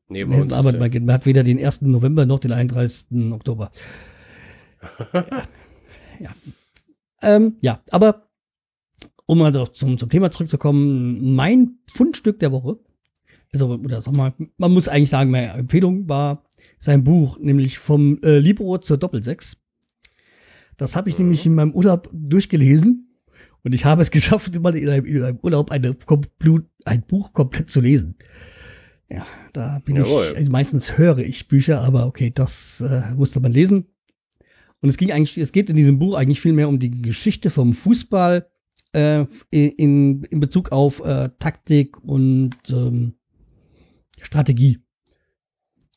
Nee, 0.09 0.25
bei 0.25 0.37
uns 0.37 0.53
Arbeit, 0.53 0.75
ja. 0.75 1.01
man 1.01 1.13
hat 1.13 1.27
weder 1.27 1.43
den 1.43 1.65
1. 1.65 1.83
November 1.83 2.27
noch 2.27 2.41
den 2.41 2.53
31. 2.53 3.33
Oktober. 3.33 3.71
ja. 5.13 5.25
Ja. 6.21 6.31
Ähm, 7.23 7.57
ja, 7.61 7.81
aber 7.91 8.29
um 9.27 9.39
mal 9.39 9.53
zum, 9.73 9.99
zum 9.99 10.09
Thema 10.11 10.31
zurückzukommen, 10.31 11.35
mein 11.35 11.79
Fundstück 11.91 12.39
der 12.39 12.53
Woche 12.53 12.79
also, 13.55 13.69
oder 13.69 14.03
sag 14.03 14.15
mal, 14.15 14.35
man 14.59 14.73
muss 14.73 14.89
eigentlich 14.89 15.11
sagen, 15.11 15.31
meine 15.31 15.53
Empfehlung 15.53 16.09
war 16.09 16.45
sein 16.79 17.05
Buch, 17.05 17.39
nämlich 17.39 17.79
vom 17.79 18.19
äh, 18.23 18.39
Libro 18.39 18.79
zur 18.79 18.99
Doppelsechs. 18.99 19.57
Das 20.77 20.97
habe 20.97 21.09
ich 21.09 21.19
mhm. 21.19 21.27
nämlich 21.27 21.47
in 21.47 21.55
meinem 21.55 21.73
Urlaub 21.73 22.11
durchgelesen 22.13 23.17
und 23.63 23.73
ich 23.73 23.85
habe 23.85 24.03
es 24.03 24.11
geschafft, 24.11 24.55
immer 24.55 24.75
in 24.75 24.89
einem, 24.89 25.05
in 25.07 25.23
einem 25.23 25.39
Urlaub 25.43 25.71
eine, 25.71 25.97
ein 26.85 27.03
Buch 27.03 27.33
komplett 27.33 27.71
zu 27.71 27.81
lesen. 27.81 28.17
Ja, 29.09 29.27
da 29.53 29.81
bin 29.85 29.97
Jawohl. 29.97 30.29
ich, 30.33 30.37
also 30.37 30.51
meistens 30.51 30.99
höre 30.99 31.19
ich 31.19 31.47
Bücher, 31.49 31.83
aber 31.83 32.07
okay, 32.07 32.33
das 32.35 32.81
äh, 32.81 33.15
musste 33.15 33.41
man 33.41 33.53
lesen. 33.53 33.87
Und 34.81 34.89
es 34.89 34.97
ging 34.97 35.13
eigentlich, 35.13 35.39
es 35.39 35.53
geht 35.53 35.71
in 35.71 35.77
diesem 35.77 35.99
Buch 35.99 36.15
eigentlich 36.15 36.41
viel 36.41 36.53
mehr 36.53 36.69
um 36.69 36.79
die 36.79 36.91
Geschichte 36.91 37.51
vom 37.51 37.73
Fußball 37.73 38.47
äh, 38.93 39.25
in, 39.51 40.25
in 40.25 40.41
Bezug 40.41 40.73
auf 40.73 41.05
äh, 41.05 41.31
Taktik 41.39 42.03
und 42.03 42.57
ähm, 42.71 43.15
Strategie. 44.21 44.81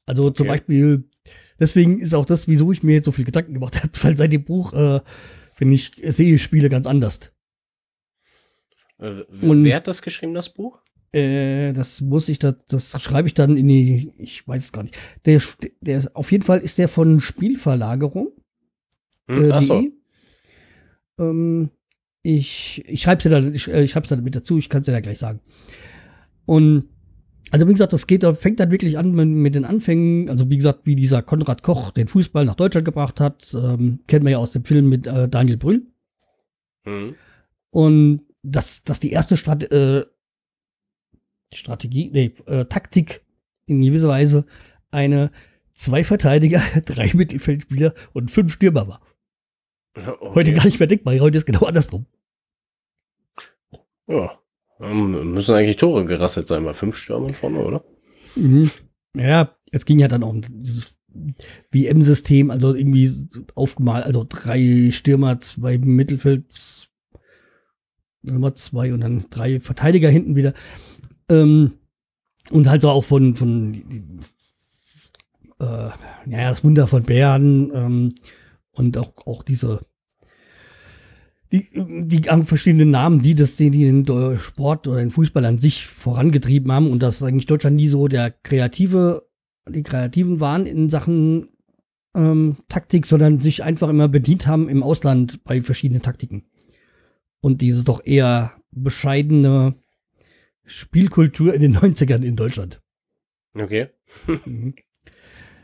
Also 0.06 0.32
zum 0.32 0.48
Beispiel, 0.48 1.10
deswegen 1.60 2.00
ist 2.00 2.14
auch 2.14 2.26
das, 2.26 2.48
wieso 2.48 2.72
ich 2.72 2.82
mir 2.82 2.96
jetzt 2.96 3.06
so 3.06 3.12
viel 3.12 3.26
Gedanken 3.26 3.54
gemacht 3.54 3.76
habe, 3.84 3.92
weil 4.02 4.18
seit 4.18 4.32
dem 4.32 4.46
Buch, 4.46 4.74
äh, 4.74 5.02
finde 5.54 5.76
ich, 5.76 5.92
sehe 6.04 6.38
Spiele 6.38 6.70
ganz 6.70 6.88
anders. 6.88 7.32
Äh, 9.00 9.24
Und, 9.42 9.64
wer 9.64 9.76
hat 9.76 9.88
das 9.88 10.02
geschrieben, 10.02 10.34
das 10.34 10.54
Buch? 10.54 10.82
Äh, 11.12 11.74
das 11.74 12.02
muss 12.02 12.30
ich, 12.30 12.40
das, 12.40 12.56
das 12.68 13.02
schreibe 13.02 13.28
ich 13.28 13.34
dann 13.34 13.58
in 13.58 13.68
die, 13.68 14.12
ich 14.18 14.48
weiß 14.48 14.66
es 14.66 14.72
gar 14.72 14.84
nicht. 14.84 14.98
Der, 15.26 15.42
der 15.82 16.04
auf 16.14 16.32
jeden 16.32 16.44
Fall 16.44 16.60
ist 16.60 16.78
der 16.78 16.90
von 16.90 17.22
Spielverlagerung. 17.22 18.32
Hm, 19.28 19.46
äh, 19.46 19.52
achso. 19.52 19.84
Ähm, 21.20 21.70
ich 22.24 22.84
ich 22.88 23.02
schreibe 23.02 23.20
es 23.20 23.24
ja 23.24 23.32
dann, 23.32 23.54
ich, 23.54 23.68
äh, 23.68 23.84
ich 23.84 23.96
es 23.96 24.10
dann 24.10 24.24
mit 24.24 24.36
dazu, 24.36 24.58
ich 24.58 24.70
kann 24.70 24.82
es 24.82 24.88
ja 24.88 25.00
gleich 25.00 25.20
sagen. 25.20 25.40
Und 26.46 26.90
also 27.52 27.68
wie 27.68 27.74
gesagt, 27.74 27.94
das 27.94 28.08
geht, 28.08 28.24
fängt 28.38 28.60
dann 28.60 28.72
wirklich 28.72 28.98
an 28.98 29.12
mit, 29.12 29.28
mit, 29.28 29.56
den 29.56 29.66
Anfängen. 29.66 30.30
Also 30.30 30.50
wie 30.50 30.58
gesagt, 30.58 30.82
wie 30.86 30.96
dieser 30.96 31.22
Konrad 31.22 31.64
Koch 31.64 31.92
den 31.92 32.08
Fußball 32.08 32.46
nach 32.46 32.56
Deutschland 32.56 32.86
gebracht 32.86 33.20
hat, 33.20 33.54
ähm, 33.54 34.00
kennen 34.08 34.26
wir 34.26 34.34
ja 34.34 34.38
aus 34.38 34.52
dem 34.52 34.66
Film 34.66 34.90
mit 34.90 35.08
äh, 35.08 35.28
Daniel 35.30 35.58
Brühl. 35.58 35.88
Mhm. 36.86 37.16
Und 37.70 38.22
dass, 38.44 38.84
dass 38.84 39.00
die 39.00 39.12
erste 39.12 39.38
Strat 39.38 39.64
äh, 39.72 40.06
Strategie, 41.54 42.10
nee, 42.12 42.34
äh, 42.46 42.66
Taktik 42.66 43.26
in 43.66 43.82
gewisser 43.82 44.10
Weise 44.10 44.46
eine 44.92 45.32
zwei 45.74 46.04
Verteidiger, 46.04 46.62
drei 46.86 47.12
Mittelfeldspieler 47.14 47.94
und 48.14 48.32
fünf 48.32 48.54
Stürmer 48.54 48.88
war. 48.88 49.02
Okay. 49.98 50.36
Heute 50.36 50.54
gar 50.54 50.66
nicht 50.66 50.80
mehr 50.80 50.86
denkbar, 50.86 51.20
heute 51.20 51.40
ist 51.40 51.48
genau 51.48 51.66
andersrum. 51.66 52.06
Ja. 54.06 54.40
Ähm, 54.80 55.34
müssen 55.34 55.56
eigentlich 55.56 55.78
Tore 55.78 56.06
gerasselt 56.06 56.48
sein 56.48 56.64
bei 56.64 56.74
fünf 56.74 56.96
Stürmern 56.96 57.34
vorne, 57.34 57.60
oder? 57.60 57.84
Mhm. 58.36 58.70
Ja, 59.16 59.56
es 59.72 59.86
ging 59.86 60.00
ja 60.00 60.08
dann 60.08 60.24
auch 60.24 60.30
um 60.30 60.42
dieses 60.42 60.92
WM-System, 61.72 62.52
also 62.52 62.76
irgendwie 62.76 63.12
aufgemalt, 63.56 64.06
also 64.06 64.26
drei 64.28 64.92
Stürmer, 64.92 65.40
zwei 65.40 65.78
Mittelfeld, 65.78 66.90
Nummer 68.22 68.54
zwei 68.56 68.94
und 68.94 69.02
dann 69.02 69.26
drei 69.30 69.60
Verteidiger 69.60 70.10
hinten 70.10 70.36
wieder. 70.36 70.54
Ähm, 71.30 71.74
und 72.52 72.70
halt 72.70 72.82
so 72.82 72.90
auch 72.90 73.04
von, 73.04 73.36
von 73.36 74.22
äh, 75.60 75.90
ja, 76.30 76.50
das 76.50 76.64
Wunder 76.64 76.88
von 76.88 77.04
Bern 77.04 77.72
ähm, 77.74 78.16
und 78.72 78.98
auch, 78.98 79.14
auch 79.26 79.44
diese 79.44 79.82
die, 81.52 81.68
die 81.74 82.22
verschiedenen 82.44 82.92
Namen, 82.92 83.22
die 83.22 83.34
das, 83.34 83.56
die 83.56 83.70
den 83.70 84.06
Sport 84.38 84.88
oder 84.88 85.00
den 85.00 85.12
Fußball 85.12 85.46
an 85.46 85.60
sich 85.60 85.86
vorangetrieben 85.88 86.72
haben 86.72 86.92
und 86.92 87.02
dass 87.02 87.24
eigentlich 87.24 87.46
Deutschland 87.46 87.76
nie 87.78 87.88
so 87.88 88.08
der 88.08 88.32
kreative, 88.32 89.28
die 89.68 89.84
Kreativen 89.84 90.40
waren 90.40 90.66
in 90.66 90.90
Sachen 90.90 91.50
ähm, 92.16 92.58
Taktik, 92.68 93.06
sondern 93.06 93.40
sich 93.40 93.64
einfach 93.64 93.90
immer 93.90 94.08
bedient 94.08 94.48
haben 94.48 94.68
im 94.68 94.84
Ausland 94.84 95.44
bei 95.44 95.62
verschiedenen 95.62 96.02
Taktiken. 96.02 96.46
Und 97.42 97.62
diese 97.62 97.84
doch 97.84 98.04
eher 98.04 98.54
bescheidene 98.72 99.76
Spielkultur 100.66 101.54
in 101.54 101.62
den 101.62 101.76
90ern 101.78 102.24
in 102.24 102.36
Deutschland. 102.36 102.82
Okay. 103.56 103.88
Mhm. 104.46 104.76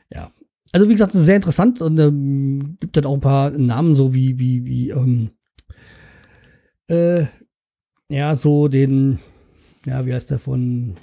ja. 0.10 0.32
Also 0.72 0.90
wie 0.90 0.94
gesagt, 0.94 1.12
sehr 1.14 1.36
interessant 1.36 1.82
und 1.82 2.00
ähm, 2.00 2.78
gibt 2.80 2.98
dann 2.98 3.06
auch 3.06 3.14
ein 3.14 3.22
paar 3.22 3.52
Namen, 3.52 3.96
so 3.96 4.16
wie, 4.16 4.40
wie, 4.40 4.66
wie 4.66 4.90
ähm, 4.90 5.32
äh, 6.94 7.28
ja, 8.10 8.36
so 8.36 8.68
den, 8.68 9.20
ja, 9.86 10.06
wie 10.06 10.14
heißt 10.14 10.32
der 10.32 10.40
von 10.40 10.96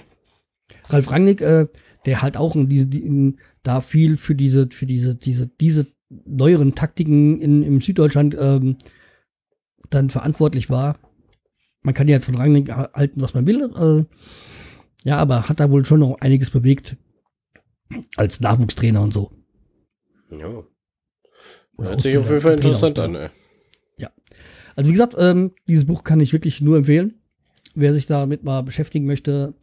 Ralf 0.89 1.11
Rangnick, 1.11 1.41
äh, 1.41 1.67
der 2.05 2.21
halt 2.21 2.37
auch 2.37 2.55
in 2.55 2.67
diese, 2.67 2.85
in, 2.97 3.39
da 3.63 3.81
viel 3.81 4.17
für 4.17 4.35
diese, 4.35 4.69
für 4.71 4.85
diese, 4.85 5.15
diese, 5.15 5.47
diese 5.47 5.87
neueren 6.25 6.75
Taktiken 6.75 7.39
in, 7.39 7.63
im 7.63 7.81
Süddeutschland 7.81 8.35
ähm, 8.39 8.77
dann 9.89 10.09
verantwortlich 10.09 10.69
war. 10.69 10.97
Man 11.83 11.93
kann 11.93 12.07
ja 12.07 12.15
jetzt 12.15 12.25
von 12.25 12.35
Rangnick 12.35 12.71
halten, 12.71 13.21
was 13.21 13.33
man 13.33 13.45
will. 13.45 13.61
Äh, 13.75 14.05
ja, 15.03 15.17
aber 15.17 15.49
hat 15.49 15.59
da 15.59 15.69
wohl 15.69 15.85
schon 15.85 15.99
noch 15.99 16.19
einiges 16.19 16.51
bewegt. 16.51 16.95
Als 18.15 18.39
Nachwuchstrainer 18.39 19.01
und 19.01 19.13
so. 19.13 19.31
Ja. 20.29 20.63
Hört 21.77 22.01
sich 22.01 22.17
auf 22.17 22.29
jeden 22.29 22.41
Fall 22.41 22.53
interessant 22.53 22.99
an, 22.99 23.15
ey. 23.15 23.29
Also 24.75 24.89
wie 24.89 24.93
gesagt, 24.93 25.15
ähm, 25.17 25.51
dieses 25.67 25.85
Buch 25.85 26.03
kann 26.03 26.19
ich 26.19 26.33
wirklich 26.33 26.61
nur 26.61 26.77
empfehlen, 26.77 27.15
wer 27.75 27.93
sich 27.93 28.05
damit 28.07 28.43
mal 28.43 28.61
beschäftigen 28.61 29.05
möchte. 29.05 29.53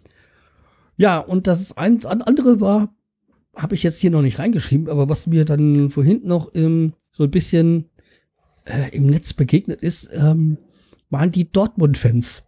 Ja, 0.97 1.19
und 1.19 1.47
das 1.47 1.77
ein, 1.77 2.05
andere 2.05 2.61
war, 2.61 2.95
habe 3.55 3.75
ich 3.75 3.83
jetzt 3.83 4.01
hier 4.01 4.11
noch 4.11 4.23
nicht 4.23 4.39
reingeschrieben, 4.39 4.89
aber 4.89 5.09
was 5.09 5.27
mir 5.27 5.45
dann 5.45 5.91
vorhin 5.91 6.23
noch 6.25 6.55
ähm, 6.55 6.95
so 7.13 7.25
ein 7.25 7.31
bisschen 7.31 7.91
äh, 8.65 8.95
im 8.95 9.07
Netz 9.07 9.33
begegnet 9.33 9.81
ist, 9.81 10.09
ähm, 10.13 10.59
waren 11.11 11.33
die 11.33 11.51
Dortmund-Fans. 11.51 12.43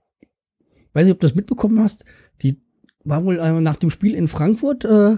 Weiß 0.92 1.05
nicht, 1.05 1.14
ob 1.14 1.20
du 1.20 1.27
das 1.27 1.37
mitbekommen 1.37 1.81
hast. 1.81 2.05
Die 2.42 2.61
war 3.05 3.25
wohl 3.25 3.40
einmal 3.40 3.62
nach 3.62 3.77
dem 3.77 3.90
Spiel 3.90 4.14
in 4.14 4.29
Frankfurt, 4.29 4.85
äh, 4.85 5.16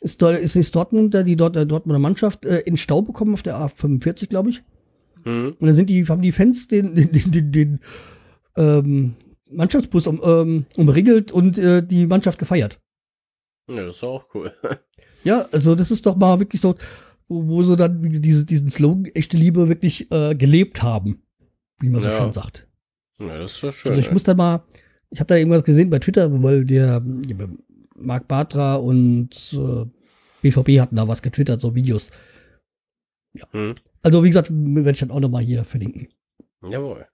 ist, 0.00 0.22
ist, 0.22 0.56
ist 0.56 0.74
Dortmund, 0.74 1.14
die 1.14 1.36
dort, 1.36 1.56
äh, 1.56 1.66
Dortmunder 1.66 1.98
Mannschaft 1.98 2.44
äh, 2.44 2.60
in 2.60 2.76
Stau 2.76 3.02
bekommen 3.02 3.34
auf 3.34 3.42
der 3.42 3.56
A45, 3.56 4.28
glaube 4.28 4.50
ich. 4.50 4.62
Hm. 5.24 5.56
Und 5.58 5.66
dann 5.66 5.74
sind 5.74 5.90
die, 5.90 6.04
haben 6.06 6.22
die 6.22 6.32
Fans 6.32 6.68
den, 6.68 6.94
den, 6.94 7.10
den, 7.12 7.30
den, 7.30 7.52
den 7.52 7.80
ähm, 8.56 9.14
Mannschaftsbus 9.50 10.06
um, 10.06 10.20
ähm, 10.24 10.66
umringelt 10.76 11.32
und 11.32 11.58
äh, 11.58 11.84
die 11.84 12.06
Mannschaft 12.06 12.38
gefeiert. 12.38 12.80
Ja, 13.68 13.86
das 13.86 13.96
ist 13.96 14.04
auch 14.04 14.26
cool. 14.34 14.52
Ja, 15.24 15.46
also 15.52 15.74
das 15.74 15.90
ist 15.90 16.04
doch 16.04 16.16
mal 16.16 16.38
wirklich 16.38 16.60
so, 16.60 16.74
wo, 17.28 17.48
wo 17.48 17.62
sie 17.62 17.76
dann 17.76 18.02
diese, 18.20 18.44
diesen 18.44 18.70
Slogan 18.70 19.06
echte 19.14 19.38
Liebe 19.38 19.70
wirklich 19.70 20.12
äh, 20.12 20.34
gelebt 20.34 20.82
haben, 20.82 21.22
wie 21.80 21.88
man 21.88 22.02
so 22.02 22.08
Ja. 22.10 22.14
schön 22.14 22.32
sagt. 22.34 22.68
Ja, 23.18 23.34
das 23.34 23.52
ist 23.52 23.62
doch 23.62 23.72
schön. 23.72 23.92
Also 23.92 24.00
ich 24.02 24.08
ey. 24.08 24.12
muss 24.12 24.24
da 24.24 24.34
mal, 24.34 24.62
ich 25.08 25.20
habe 25.20 25.28
da 25.28 25.36
irgendwas 25.36 25.64
gesehen 25.64 25.88
bei 25.88 25.98
Twitter, 25.98 26.30
weil 26.42 26.66
der 26.66 27.02
Marc 27.96 28.28
Bartra 28.28 28.74
und 28.74 29.30
äh, 29.54 29.86
BVB 30.42 30.78
hatten 30.78 30.96
da 30.96 31.08
was 31.08 31.22
getwittert, 31.22 31.62
so 31.62 31.74
Videos. 31.74 32.10
Hm. 33.50 33.74
Also 34.02 34.22
wie 34.22 34.28
gesagt, 34.28 34.50
werde 34.50 34.90
ich 34.90 34.98
dann 34.98 35.10
auch 35.10 35.20
noch 35.20 35.30
mal 35.30 35.42
hier 35.42 35.64
verlinken. 35.64 36.08
Jawohl. 36.62 37.06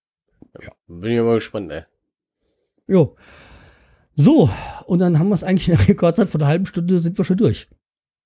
Ja. 0.61 0.71
Bin 0.87 1.13
ich 1.13 1.21
mal 1.21 1.35
gespannt, 1.37 1.71
ey. 1.71 1.85
Jo. 2.87 3.17
So, 4.17 4.51
und 4.87 4.99
dann 4.99 5.19
haben 5.19 5.29
wir 5.29 5.35
es 5.35 5.45
eigentlich 5.45 5.69
in 5.69 5.77
einer 5.77 5.89
Rekordzeit 5.89 6.29
von 6.29 6.41
einer 6.41 6.49
halben 6.49 6.67
Stunde 6.67 6.99
sind 6.99 7.17
wir 7.17 7.25
schon 7.25 7.39
durch. 7.39 7.69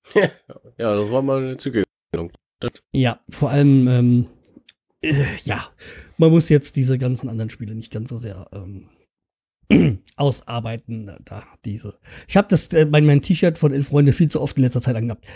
Ja, 0.77 0.97
das 0.97 1.11
war 1.11 1.23
mal 1.23 1.39
eine 1.39 1.57
zügige. 1.57 1.85
Ja, 2.93 3.21
vor 3.31 3.51
allem, 3.51 3.87
ähm, 3.89 4.27
äh, 5.03 5.25
ja, 5.45 5.69
man 6.19 6.31
muss 6.31 6.49
jetzt 6.49 6.77
diese 6.77 6.99
ganzen 6.99 7.29
anderen 7.29 7.49
Spiele 7.49 7.75
nicht 7.75 7.93
ganz 7.93 8.11
so 8.11 8.17
sehr 8.17 8.49
ähm, 8.53 8.89
ausarbeiten. 10.17 11.17
Da 11.25 11.45
diese. 11.65 11.99
Ich 12.27 12.37
habe 12.37 12.49
das 12.51 12.69
äh, 12.73 12.87
mein, 12.87 13.07
mein 13.07 13.23
T-Shirt 13.23 13.57
von 13.57 13.73
Elf 13.73 13.89
Freunde 13.89 14.13
viel 14.13 14.29
zu 14.29 14.41
oft 14.41 14.57
in 14.57 14.65
letzter 14.65 14.83
Zeit 14.83 14.97
angehabt. 14.97 15.27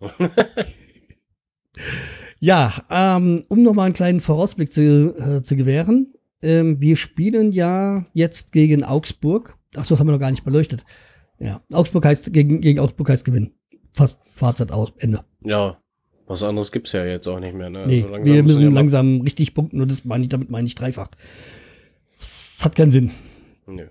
Ja, 2.42 2.72
ähm, 2.90 3.44
um 3.48 3.62
nochmal 3.62 3.86
einen 3.86 3.94
kleinen 3.94 4.20
Vorausblick 4.20 4.72
zu, 4.72 5.14
äh, 5.16 5.42
zu 5.42 5.54
gewähren. 5.54 6.12
Ähm, 6.42 6.80
wir 6.80 6.96
spielen 6.96 7.52
ja 7.52 8.04
jetzt 8.14 8.50
gegen 8.50 8.82
Augsburg. 8.82 9.56
Ach 9.76 9.84
so, 9.84 9.94
das 9.94 10.00
haben 10.00 10.08
wir 10.08 10.12
noch 10.12 10.18
gar 10.18 10.32
nicht 10.32 10.44
beleuchtet. 10.44 10.84
Ja, 11.38 11.62
Augsburg 11.72 12.04
heißt, 12.04 12.32
gegen, 12.32 12.60
gegen 12.60 12.80
Augsburg 12.80 13.10
heißt 13.10 13.24
gewinnen. 13.24 13.54
Fast 13.94 14.18
Fazit 14.34 14.72
aus, 14.72 14.92
Ende. 14.98 15.24
ja, 15.44 15.78
was 16.26 16.42
anderes 16.42 16.72
gibt's 16.72 16.92
ja 16.92 17.04
jetzt 17.04 17.28
auch 17.28 17.38
nicht 17.38 17.54
mehr, 17.54 17.70
ne? 17.70 17.86
Nee, 17.86 18.06
Also 18.10 18.32
wir 18.32 18.42
müssen 18.42 18.62
ja 18.62 18.70
langsam 18.70 19.20
richtig 19.20 19.54
punkten 19.54 19.80
und 19.80 19.90
das 19.90 20.04
meine 20.04 20.24
ich, 20.24 20.30
damit 20.30 20.50
meine 20.50 20.66
ich 20.66 20.74
dreifach. 20.74 21.10
Das 22.18 22.58
hat 22.62 22.74
keinen 22.74 22.90
Sinn. 22.90 23.12
Nö. 23.66 23.86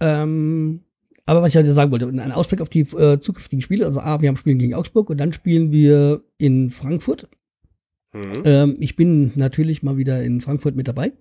Ähm, 0.00 0.80
aber 1.26 1.42
was 1.42 1.50
ich 1.50 1.56
heute 1.56 1.72
sagen 1.72 1.92
wollte, 1.92 2.06
ein 2.08 2.32
Ausblick 2.32 2.60
auf 2.60 2.68
die 2.68 2.80
äh, 2.80 3.20
zukünftigen 3.20 3.62
Spiele. 3.62 3.86
Also 3.86 4.00
A, 4.00 4.20
wir 4.20 4.28
haben 4.28 4.36
Spielen 4.36 4.58
gegen 4.58 4.74
Augsburg 4.74 5.10
und 5.10 5.18
dann 5.18 5.32
spielen 5.32 5.70
wir 5.70 6.22
in 6.38 6.70
Frankfurt. 6.70 7.28
Hm. 8.12 8.42
Ähm, 8.44 8.76
ich 8.80 8.96
bin 8.96 9.32
natürlich 9.36 9.82
mal 9.82 9.96
wieder 9.96 10.22
in 10.22 10.40
Frankfurt 10.40 10.76
mit 10.76 10.88
dabei. 10.88 11.12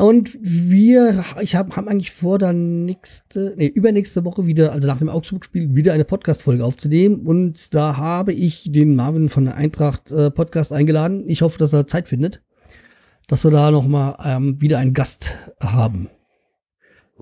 Und 0.00 0.38
wir, 0.40 1.24
ich 1.40 1.56
habe 1.56 1.74
hab 1.74 1.88
eigentlich 1.88 2.12
vor, 2.12 2.38
dann 2.38 2.84
nächste, 2.84 3.54
nee, 3.56 3.66
übernächste 3.66 4.24
Woche 4.24 4.46
wieder, 4.46 4.70
also 4.70 4.86
nach 4.86 4.98
dem 4.98 5.08
Augsburg-Spiel, 5.08 5.74
wieder 5.74 5.92
eine 5.92 6.04
Podcast-Folge 6.04 6.64
aufzunehmen. 6.64 7.26
Und 7.26 7.74
da 7.74 7.96
habe 7.96 8.32
ich 8.32 8.70
den 8.70 8.94
Marvin 8.94 9.28
von 9.28 9.46
der 9.46 9.56
Eintracht 9.56 10.12
äh, 10.12 10.30
Podcast 10.30 10.72
eingeladen. 10.72 11.24
Ich 11.26 11.42
hoffe, 11.42 11.58
dass 11.58 11.72
er 11.72 11.88
Zeit 11.88 12.06
findet, 12.06 12.44
dass 13.26 13.42
wir 13.42 13.50
da 13.50 13.72
noch 13.72 13.88
mal 13.88 14.16
ähm, 14.24 14.60
wieder 14.62 14.78
einen 14.78 14.92
Gast 14.92 15.34
haben. 15.60 16.08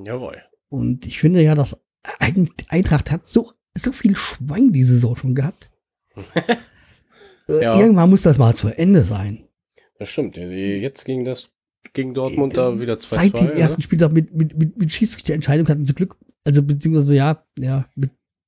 Jawohl. 0.05 0.37
Und 0.69 1.07
ich 1.07 1.19
finde 1.21 1.43
ja, 1.43 1.55
dass 1.55 1.81
Ein- 2.19 2.51
Eintracht 2.69 3.11
hat 3.11 3.27
so, 3.27 3.53
so 3.77 3.93
viel 3.93 4.17
Schwein 4.17 4.73
diese 4.73 4.95
Saison 4.95 5.17
schon 5.17 5.35
gehabt. 5.35 5.71
Äh, 7.49 7.63
Ja. 7.63 7.79
Irgendwann 7.79 8.11
muss 8.11 8.23
das 8.23 8.39
mal 8.39 8.55
zu 8.57 8.69
Ende 8.77 9.05
sein. 9.05 9.45
Das 10.01 10.09
stimmt. 10.09 10.37
Jetzt 10.37 11.05
ging 11.05 11.25
das 11.25 11.51
gegen 11.93 12.13
Dortmund 12.13 12.57
da 12.57 12.81
wieder 12.81 12.95
2-2. 12.95 12.99
Seit 12.99 13.41
dem 13.41 13.51
ersten 13.51 13.83
Spieltag 13.83 14.13
mit, 14.13 14.35
mit, 14.35 14.59
mit, 14.59 14.77
mit 14.77 14.91
Schiedsrichterentscheidung 14.91 15.69
hatten 15.69 15.85
sie 15.85 15.95
Glück. 15.95 16.17
Also 16.45 16.63
beziehungsweise 16.65 17.15
ja, 17.15 17.45
ja, 17.59 17.87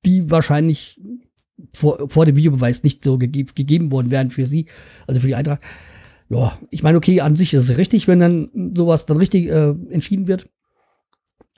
die 0.05 0.29
wahrscheinlich 0.29 0.99
vor, 1.73 2.09
vor 2.09 2.25
dem 2.25 2.35
Videobeweis 2.35 2.83
nicht 2.83 3.01
so 3.03 3.17
gege 3.17 3.45
gegeben 3.45 3.89
worden 3.91 4.11
wären 4.11 4.31
für 4.31 4.45
sie, 4.45 4.65
also 5.07 5.21
für 5.21 5.27
die 5.27 5.35
Eintracht. 5.35 5.61
Ja, 6.29 6.59
ich 6.69 6.83
meine, 6.83 6.97
okay, 6.97 7.21
an 7.21 7.35
sich 7.37 7.53
ist 7.53 7.69
es 7.69 7.77
richtig, 7.77 8.07
wenn 8.09 8.19
dann 8.19 8.73
sowas 8.75 9.05
dann 9.05 9.15
richtig 9.17 9.47
äh, 9.47 9.69
entschieden 9.91 10.27
wird. 10.27 10.49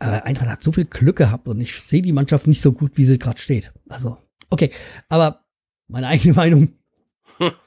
Aber 0.02 0.26
Eintracht 0.26 0.50
hat 0.50 0.64
so 0.64 0.72
viel 0.72 0.86
Glück 0.86 1.18
gehabt 1.18 1.48
und 1.48 1.62
ich 1.62 1.80
sehe 1.82 2.02
die 2.02 2.12
Mannschaft 2.14 2.48
nicht 2.48 2.62
so 2.62 2.72
gut, 2.72 2.98
wie 2.98 3.06
sie 3.06 3.20
gerade 3.20 3.40
steht. 3.40 3.72
Also, 3.90 4.18
okay, 4.50 4.72
aber 5.10 5.46
meine 5.88 6.08
eigene 6.08 6.34
Meinung. 6.36 6.70
Hm. 7.38 7.52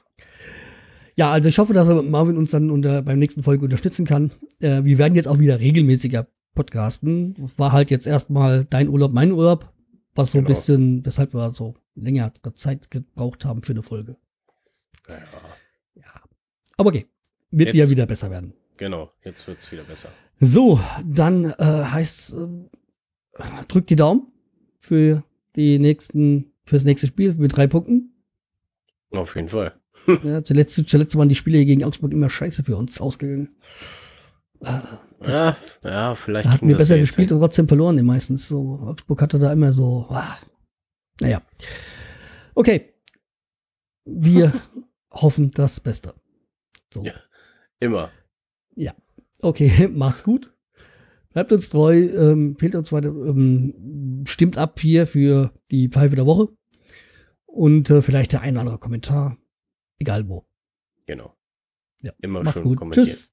Ja, 1.17 1.31
also 1.31 1.47
ich 1.47 1.57
hoffe, 1.59 1.71
dass 1.73 1.87
Marvin 1.87 2.35
uns 2.37 2.51
dann 2.51 2.69
unter, 2.69 3.01
beim 3.01 3.19
nächsten 3.19 3.41
Folge 3.41 3.63
unterstützen 3.63 4.05
kann. 4.05 4.31
Äh, 4.59 4.83
wir 4.83 4.97
werden 4.97 5.15
jetzt 5.15 5.29
auch 5.29 5.39
wieder 5.39 5.61
regelmäßiger 5.61 6.27
podcasten. 6.55 7.51
War 7.55 7.71
halt 7.71 7.89
jetzt 7.89 8.05
erstmal 8.05 8.65
dein 8.65 8.89
Urlaub, 8.89 9.13
mein 9.13 9.31
Urlaub, 9.31 9.71
was 10.13 10.31
so 10.33 10.39
ein 10.39 10.43
Genau. 10.43 10.53
bisschen, 10.57 11.05
weshalb 11.05 11.33
wir 11.33 11.51
so 11.51 11.75
längere 11.95 12.33
Zeit 12.55 12.91
gebraucht 12.91 13.45
haben 13.45 13.63
für 13.63 13.71
eine 13.71 13.81
Folge. 13.81 14.17
Ja, 15.07 15.15
Ja. 15.95 16.21
Aber 16.75 16.89
okay, 16.89 17.05
wird 17.49 17.73
Jetzt- 17.73 17.85
ja 17.85 17.89
wieder 17.89 18.05
besser 18.07 18.29
werden. 18.29 18.53
Genau. 18.77 19.11
Jetzt 19.23 19.47
wird's 19.47 19.71
wieder 19.71 19.83
besser. 19.83 20.09
So, 20.39 20.79
dann 21.03 21.45
äh, 21.45 21.55
heißt 21.63 22.33
äh, 22.33 23.43
drückt 23.67 23.89
die 23.89 23.95
Daumen 23.95 24.31
für 24.79 25.23
die 25.55 25.79
nächsten, 25.79 26.53
fürs 26.65 26.83
nächste 26.83 27.07
Spiel 27.07 27.33
mit 27.35 27.55
drei 27.55 27.67
Punkten. 27.67 28.13
Auf 29.11 29.35
jeden 29.35 29.49
Fall. 29.49 29.73
Ja, 30.23 30.43
zuletzt, 30.43 30.75
zuletzt 30.87 31.15
waren 31.15 31.29
die 31.29 31.35
Spiele 31.35 31.63
gegen 31.63 31.83
Augsburg 31.83 32.11
immer 32.11 32.29
scheiße 32.29 32.63
für 32.63 32.75
uns 32.75 32.99
ausgegangen. 32.99 33.55
Äh, 34.61 34.79
Ja, 35.25 35.57
ja 35.83 36.15
vielleicht 36.15 36.47
Da 36.47 36.51
hatten 36.51 36.67
wir 36.67 36.75
besser 36.75 36.97
gespielt 36.97 37.31
und 37.31 37.39
trotzdem 37.39 37.67
verloren, 37.67 37.95
die 37.97 38.03
meistens. 38.03 38.47
So, 38.47 38.79
Augsburg 38.81 39.21
hatte 39.21 39.39
da 39.39 39.53
immer 39.53 39.71
so. 39.71 40.07
Ah. 40.09 40.37
Naja. 41.21 41.41
Okay. 42.55 42.93
Wir 44.03 44.53
hoffen 45.11 45.51
das 45.51 45.79
Beste. 45.79 46.13
So. 46.93 47.03
Ja. 47.03 47.13
Immer. 47.79 48.11
Ja, 48.75 48.93
okay, 49.41 49.87
macht's 49.93 50.23
gut. 50.23 50.51
Bleibt 51.33 51.51
uns 51.51 51.69
treu, 51.69 51.95
ähm, 51.95 52.55
fehlt 52.57 52.75
uns 52.75 52.91
weiter, 52.91 53.09
ähm, 53.09 54.23
stimmt 54.25 54.57
ab 54.57 54.79
hier 54.79 55.05
für 55.05 55.51
die 55.69 55.89
Pfeife 55.89 56.15
der 56.15 56.25
Woche. 56.25 56.47
Und 57.45 57.89
äh, 57.89 58.01
vielleicht 58.01 58.31
der 58.31 58.41
ein 58.41 58.53
oder 58.53 58.61
andere 58.61 58.79
Kommentar, 58.79 59.37
egal 59.99 60.29
wo. 60.29 60.45
Genau. 61.05 61.33
Ja. 62.01 62.13
Immer 62.21 62.43
Macht's 62.43 62.59
schön 62.59 62.67
gut. 62.67 62.77
kommentieren. 62.77 63.07
Tschüss. 63.07 63.31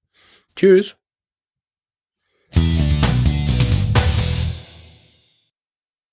Tschüss. 0.56 0.96